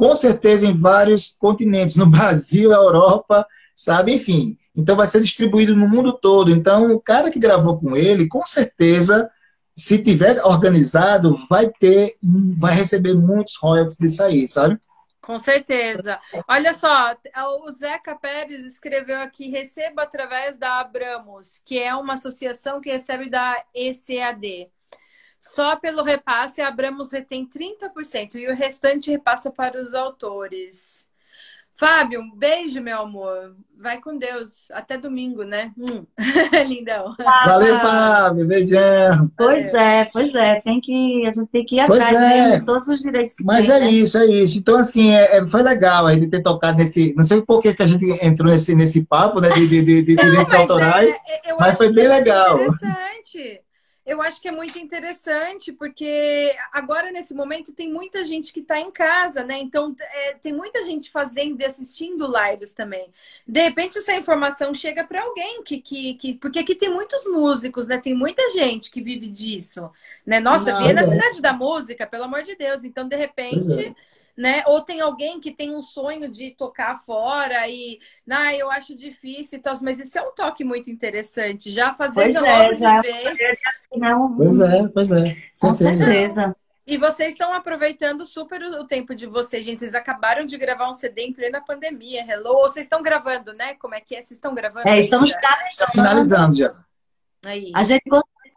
[0.00, 4.14] com certeza em vários continentes, no Brasil, Europa, sabe?
[4.14, 4.56] Enfim.
[4.74, 6.50] Então, vai ser distribuído no mundo todo.
[6.50, 9.30] Então, o cara que gravou com ele, com certeza,
[9.76, 12.14] se tiver organizado, vai ter,
[12.56, 14.80] vai receber muitos royalties disso aí, sabe?
[15.20, 16.18] Com certeza.
[16.48, 17.14] Olha só,
[17.62, 23.28] o Zeca Pérez escreveu aqui: receba através da Abramos, que é uma associação que recebe
[23.28, 24.70] da ECAD.
[25.40, 31.08] Só pelo repasse, a Abramos retém 30% e o restante repassa para os autores.
[31.74, 33.56] Fábio, um beijo, meu amor.
[33.80, 34.70] Vai com Deus.
[34.70, 35.72] Até domingo, né?
[35.78, 36.04] Hum.
[36.68, 37.16] Lindão.
[37.18, 38.46] Valeu, Fábio.
[38.46, 39.30] Beijão.
[39.34, 40.60] Pois é, pois é.
[40.60, 42.58] Tem que, a gente tem que ir atrás é.
[42.58, 43.90] de todos os direitos que Mas tem, é né?
[43.90, 44.58] isso, é isso.
[44.58, 47.14] Então, assim, é, é, foi legal a gente ter tocado nesse.
[47.14, 50.02] Não sei por que, que a gente entrou nesse, nesse papo né, de, de, de,
[50.02, 52.60] de direitos mas autorais, é, mas foi bem legal.
[52.60, 53.62] Interessante
[54.10, 58.80] eu acho que é muito interessante, porque agora, nesse momento, tem muita gente que está
[58.80, 59.56] em casa, né?
[59.60, 63.08] Então, é, tem muita gente fazendo e assistindo lives também.
[63.46, 66.34] De repente, essa informação chega para alguém que, que, que.
[66.34, 67.98] Porque aqui tem muitos músicos, né?
[67.98, 69.88] Tem muita gente que vive disso.
[70.26, 70.40] Né?
[70.40, 72.82] Nossa, Viena é a cidade da música, pelo amor de Deus.
[72.82, 73.94] Então, de repente
[74.40, 74.62] né?
[74.66, 77.98] Ou tem alguém que tem um sonho de tocar fora e,
[78.30, 81.70] ah, eu acho difícil e tal, mas isso é um toque muito interessante.
[81.70, 83.38] Já fazer pois já é, logo já de vez.
[83.94, 84.34] Não...
[84.34, 85.24] Pois é, pois é.
[85.60, 86.56] Com certeza.
[86.86, 89.78] E vocês estão aproveitando super o tempo de vocês, gente.
[89.78, 92.24] Vocês acabaram de gravar um CD em plena pandemia.
[92.26, 93.74] Hello, ou vocês estão gravando, né?
[93.74, 94.22] Como é que é?
[94.22, 94.88] Vocês estão gravando?
[94.88, 95.92] É, estamos finalizando.
[95.92, 96.84] finalizando já.
[97.44, 97.70] Aí.
[97.74, 98.02] A gente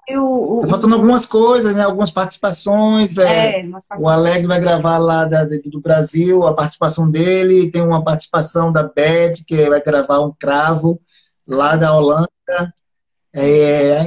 [0.07, 1.83] tá faltando algumas coisas, né?
[1.83, 3.17] Algumas participações.
[3.17, 3.65] É, é
[3.99, 7.71] o Alex vai gravar lá da, do Brasil, a participação dele.
[7.71, 10.99] Tem uma participação da Beth, que vai gravar um cravo
[11.47, 12.27] lá da Holanda.
[13.35, 14.03] É,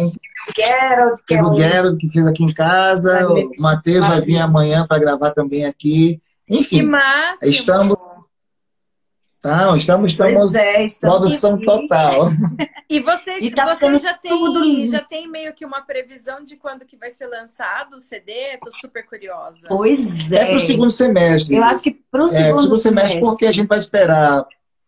[0.54, 3.26] Gerald, que, é o Gerald, que fez aqui em casa.
[3.28, 6.20] O Matheus vai vir amanhã para gravar também aqui.
[6.48, 6.90] Enfim,
[7.42, 7.96] estamos
[9.46, 11.66] não, estamos, estamos, é, estamos produção aqui.
[11.66, 12.30] total.
[12.88, 16.84] E vocês, e tá vocês já têm já tem meio que uma previsão de quando
[16.84, 18.32] que vai ser lançado o CD?
[18.54, 19.66] Estou super curiosa.
[19.66, 20.36] Pois é.
[20.36, 21.56] É para o segundo semestre.
[21.56, 24.46] Eu acho que para o segundo, é, segundo semestre, semestre, porque a gente vai esperar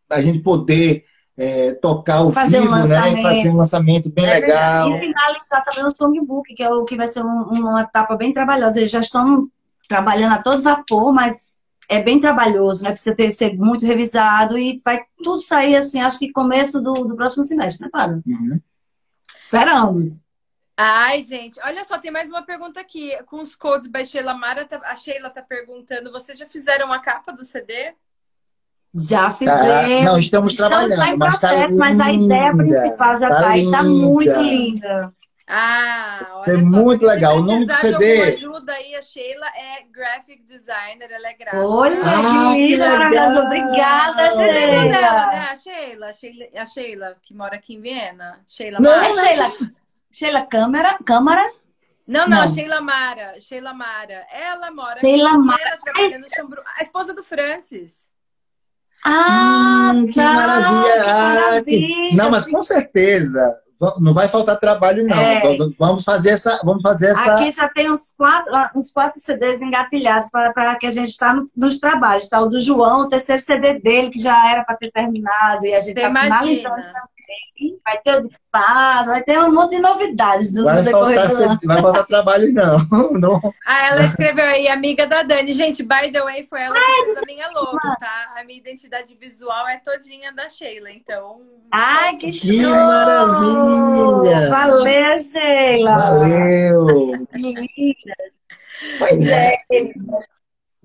[0.08, 1.04] a gente poder
[1.36, 3.12] é, tocar o fazer vivo, um né?
[3.18, 4.90] E fazer um lançamento bem é legal.
[4.90, 8.32] E finalizar também o songbook, que é o que vai ser um, uma etapa bem
[8.32, 8.78] trabalhosa.
[8.78, 9.48] Eles já estão
[9.88, 11.57] trabalhando a todo vapor, mas
[11.88, 12.90] é bem trabalhoso, né?
[12.90, 17.16] Precisa ter, ser muito revisado e vai tudo sair assim, acho que começo do, do
[17.16, 18.22] próximo semestre, né, Padre?
[18.26, 18.60] Uhum.
[19.38, 20.26] Esperamos.
[20.76, 23.16] Ai, gente, olha só, tem mais uma pergunta aqui.
[23.26, 27.00] Com os codes by Sheila Mara, tá, a Sheila tá perguntando: vocês já fizeram a
[27.00, 27.94] capa do CD?
[28.94, 29.60] Já fizemos.
[29.60, 30.04] Tá.
[30.04, 31.02] Não, estamos, estamos trabalhando.
[31.02, 35.12] Em processo, mas, tá mas a ideia principal já tá, tá aí, tá muito linda.
[35.50, 37.38] Ah, olha é só, muito legal.
[37.38, 38.20] O nome do CD.
[38.20, 41.66] ajuda aí, a Sheila é graphic designer, ela é gráfica.
[41.66, 43.44] Olha, ah, que maravilhosa.
[43.44, 45.48] Obrigada, Você lembra dela, né?
[45.50, 48.40] A Sheila, a Sheila, a Sheila, que mora aqui em Viena.
[48.46, 49.52] Sheila Não, é Sheila.
[50.12, 51.50] Sheila Câmara, Câmara?
[52.06, 53.40] Não, não, não, Sheila Mara.
[53.40, 54.26] Sheila Mara.
[54.30, 56.62] Ela mora Sheila aqui em Viena, trabalhando no Chambru.
[56.76, 58.10] A esposa do Francis.
[59.02, 60.92] Ah, hum, que tá, maravilha.
[60.92, 62.16] Que maravilha.
[62.16, 63.62] Não, mas com certeza
[64.00, 65.16] não vai faltar trabalho, não.
[65.16, 65.40] É.
[65.78, 66.60] Vamos fazer essa.
[66.64, 67.36] Vamos fazer essa.
[67.36, 71.32] Aqui já tem uns quatro, uns quatro CDs engatilhados para, para que a gente está
[71.32, 72.24] no, nos trabalhos.
[72.24, 75.74] Está o do João, o terceiro CD dele, que já era para ter terminado, e
[75.74, 77.17] a gente está finalizando também.
[77.84, 81.28] Vai ter o de paz, vai ter um monte de novidades do, vai do faltar,
[81.56, 82.78] do Vai faltar trabalho, não.
[83.12, 83.54] não.
[83.66, 85.52] Ah, ela escreveu aí, amiga da Dani.
[85.52, 88.34] Gente, by the way, foi ela que fez a minha logo, tá?
[88.36, 91.40] A minha identidade visual é todinha da Sheila, então.
[91.72, 92.74] Ai, que, que show!
[92.74, 94.50] maravilha!
[94.50, 95.96] Valeu, Sheila!
[95.96, 97.26] Valeu!
[98.98, 99.52] Pois é.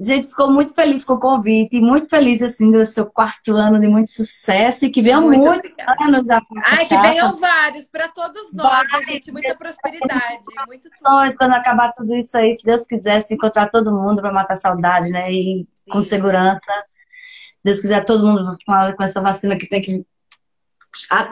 [0.04, 3.88] Gente, ficou muito feliz com o convite, muito feliz assim do seu quarto ano de
[3.88, 8.52] muito sucesso e que venham muito muitos anos da Ai, que venham vários para todos
[8.52, 9.32] nós, né, gente?
[9.32, 11.38] Muita prosperidade, muito tudo.
[11.38, 14.58] Quando acabar tudo isso aí, se Deus quiser, se encontrar todo mundo para matar a
[14.58, 15.32] saudade, né?
[15.32, 15.86] E Sim.
[15.90, 16.60] com segurança.
[17.64, 20.06] Deus quiser, todo mundo com essa vacina que tem que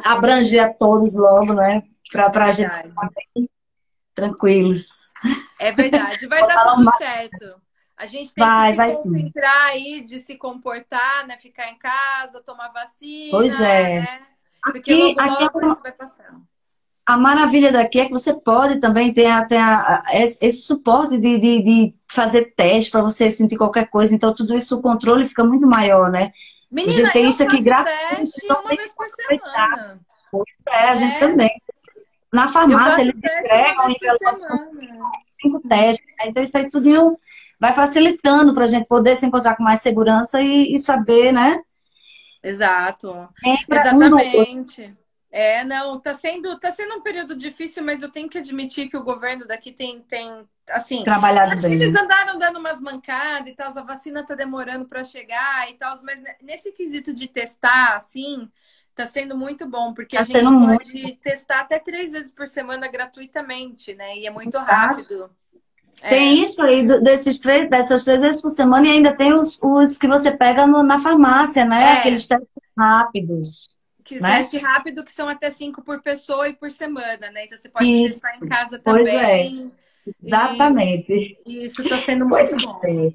[0.06, 1.84] abranger a todos logo, né?
[2.10, 3.50] Para a gente ficar bem
[4.16, 4.88] tranquilos.
[5.60, 7.61] É verdade, vai dar tudo certo.
[8.02, 9.74] A gente tem vai, que se vai concentrar sim.
[9.74, 11.38] aí de se comportar, né?
[11.38, 13.30] Ficar em casa, tomar vacina.
[13.30, 14.00] Pois é.
[14.00, 14.22] Né?
[14.64, 16.36] Porque aqui, logo, logo aqui é isso vai passar.
[17.06, 19.60] A maravilha daqui é que você pode também ter até
[20.16, 24.16] esse suporte de, de, de fazer teste para você sentir qualquer coisa.
[24.16, 26.34] Então, tudo isso, o controle fica muito maior, né?
[26.72, 28.32] Menina, a gente tem isso aqui gratuito.
[28.44, 30.00] Então uma vez por semana.
[30.32, 31.20] Pois é, a gente é.
[31.20, 31.62] também.
[32.34, 33.96] Na farmácia, eles entregam
[35.40, 36.08] cinco testes.
[36.18, 36.26] Né?
[36.28, 37.20] Então, isso aí tudo
[37.62, 41.62] vai facilitando para a gente poder se encontrar com mais segurança e, e saber, né?
[42.42, 43.30] Exato.
[43.70, 44.82] Exatamente.
[44.82, 48.90] Um é, não, tá sendo, tá sendo um período difícil, mas eu tenho que admitir
[48.90, 51.78] que o governo daqui tem, tem assim, trabalhado acho bem.
[51.78, 55.76] que eles andaram dando umas mancadas e tal, a vacina tá demorando para chegar e
[55.76, 58.50] tal, mas nesse quesito de testar, assim,
[58.96, 61.22] tá sendo muito bom, porque tá a gente pode muito.
[61.22, 64.18] testar até três vezes por semana gratuitamente, né?
[64.18, 65.30] E é muito rápido.
[66.02, 66.44] Tem é.
[66.44, 70.08] isso aí, desses três, dessas três vezes por semana, e ainda tem os, os que
[70.08, 71.84] você pega no, na farmácia, né?
[71.84, 71.92] É.
[72.00, 73.70] Aqueles testes rápidos.
[74.04, 74.38] Que né?
[74.38, 77.46] teste rápido, que são até cinco por pessoa e por semana, né?
[77.46, 78.20] Então você pode isso.
[78.22, 79.04] testar em casa também.
[79.04, 79.72] Pois é.
[80.24, 81.38] Exatamente.
[81.46, 82.80] E isso está sendo muito bom.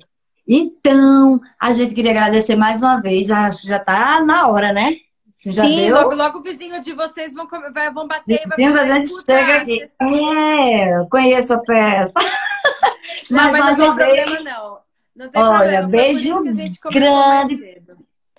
[0.48, 4.96] Então, a gente queria agradecer mais uma vez, já, já tá na hora, né?
[5.36, 5.94] Você já Sim, deu?
[5.94, 7.46] logo, logo o vizinho de vocês vão,
[7.92, 9.86] vão bater e vai a gente chega aqui.
[10.00, 12.18] É, conheço a peça.
[13.30, 14.78] Não, mas, mas não tem problema, não.
[15.14, 15.88] Não tem Olha, problema.
[15.88, 16.42] beijo
[16.90, 17.82] grande.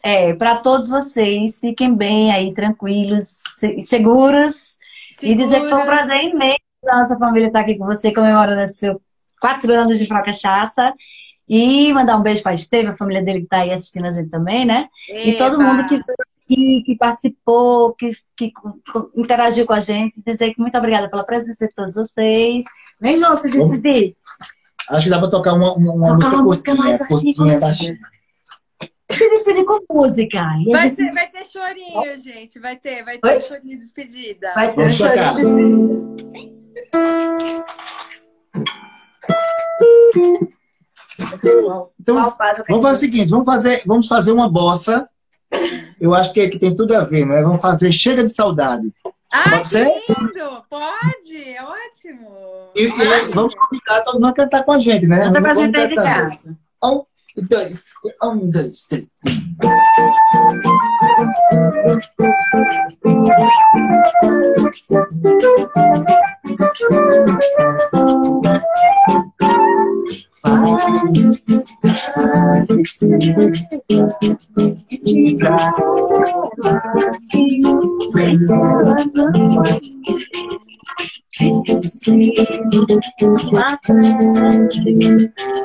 [0.01, 3.43] É, para todos vocês, fiquem bem aí, tranquilos,
[3.81, 4.75] seguros.
[5.21, 8.67] E dizer que foi um prazer imenso a nossa família estar aqui com você, comemorando
[8.69, 8.97] seus
[9.39, 10.93] quatro anos de Frau Cachaça.
[11.47, 14.29] E mandar um beijo para Esteve, a família dele que está aí assistindo a gente
[14.29, 14.87] também, né?
[15.09, 15.29] Eba.
[15.29, 16.01] E todo mundo que
[16.47, 18.51] que, que participou, que, que,
[19.15, 20.21] interagiu com a gente.
[20.25, 22.63] Dizer que muito obrigada pela presença de todos vocês.
[22.99, 24.15] Vem, Lô, se decidir.
[24.89, 27.97] Acho que dá para tocar uma, uma, uma música, uma música mais curtinha, baixinha.
[29.11, 30.41] Se despedir com música.
[30.71, 31.13] Vai, gente...
[31.13, 32.59] vai, ter chorinho, gente.
[32.59, 33.41] Vai ter, vai ter Oi?
[33.41, 34.53] chorinho de despedida.
[34.53, 36.57] Vai ter Vamos chorinho de despedida.
[41.99, 45.09] Então, vamos fazer o seguinte, vamos fazer, vamos fazer uma bossa
[45.99, 47.41] eu acho que, que tem tudo a ver, né?
[47.41, 48.91] Vamos fazer Chega de Saudade.
[49.33, 49.85] Ah, Pode ser?
[49.85, 50.63] lindo!
[50.69, 52.71] Pode, é ótimo!
[52.75, 55.19] E, e vamos convidar todo mundo a cantar com a gente, né?
[55.25, 56.57] Canta pra gente aí de casa.
[56.83, 57.03] Um,
[57.49, 57.83] dois,
[58.23, 59.07] um, dois, três.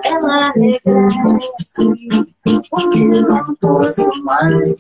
[0.05, 1.85] Ela regresse,
[2.45, 4.77] porque não posso mais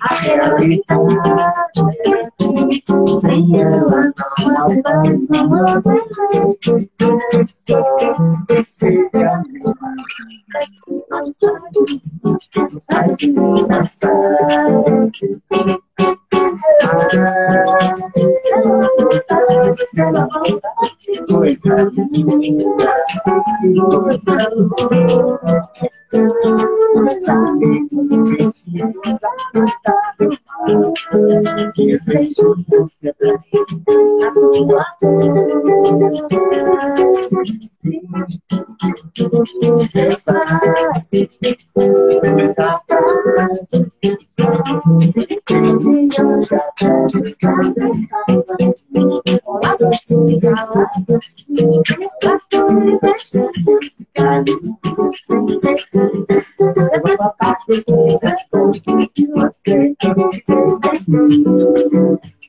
[0.00, 0.82] a realidade
[3.20, 5.82] sem ela não faz nada
[11.24, 15.42] seja sai de mim mais tarde
[18.36, 20.74] se ela voltar, se ela voltar,
[21.28, 22.36] coisa linda,
[23.90, 25.70] coisa louca.
[27.10, 28.78] Sabemos que
[29.64, 29.94] está
[31.74, 33.64] que vejo você pra mim,
[34.22, 34.84] a tua
[39.78, 42.32] Você faz, essa frase, eu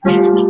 [0.06, 0.44] já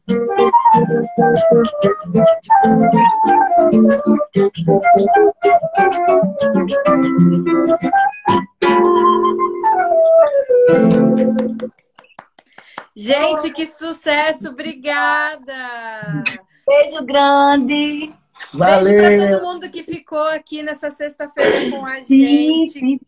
[12.95, 14.49] Gente, que sucesso!
[14.49, 16.23] Obrigada!
[16.67, 18.20] Beijo grande!
[18.53, 18.97] Valeu.
[18.97, 22.07] Beijo para todo mundo que ficou aqui nessa sexta-feira com a gente.
[22.07, 22.99] Sim, sim.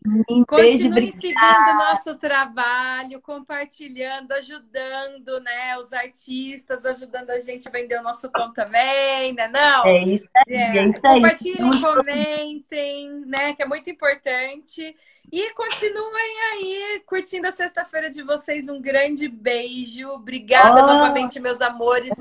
[0.46, 7.98] Continue seguindo o nosso trabalho, compartilhando, ajudando, né, os artistas, ajudando a gente a vender
[7.98, 9.48] o nosso pão também, né?
[9.48, 9.86] Não?
[9.86, 10.54] É isso aí.
[10.54, 11.14] É, é isso aí.
[11.14, 13.52] Compartilhem, comentem, né?
[13.54, 14.96] Que é muito importante.
[15.34, 18.68] E continuem aí curtindo a sexta-feira de vocês.
[18.68, 20.08] Um grande beijo.
[20.10, 20.86] Obrigada oh.
[20.86, 22.14] novamente, meus amores,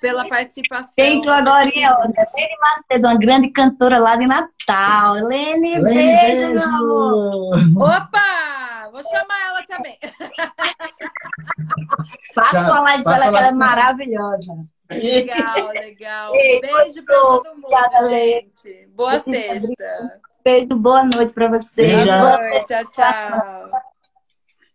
[0.00, 0.94] pela participação.
[0.94, 5.14] Feito agora, Lene Macedo, uma grande cantora lá de Natal.
[5.14, 7.58] Lene, Lene beijo, beijo, meu amor.
[7.76, 8.88] Opa!
[8.92, 9.98] Vou chamar ela também.
[12.36, 14.54] Passa a live com ela, que ela é maravilhosa.
[14.88, 16.36] Legal, legal.
[16.36, 18.86] Ei, beijo para todo mundo, Obrigada, gente.
[18.94, 20.20] Boa sexta.
[20.44, 21.94] Beijo, boa noite para vocês.
[21.94, 22.06] Beijo.
[22.06, 23.70] Boa noite, tchau, tchau.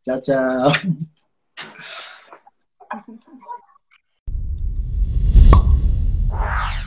[0.04, 0.72] Tchau, tchau.
[0.72, 0.86] tchau.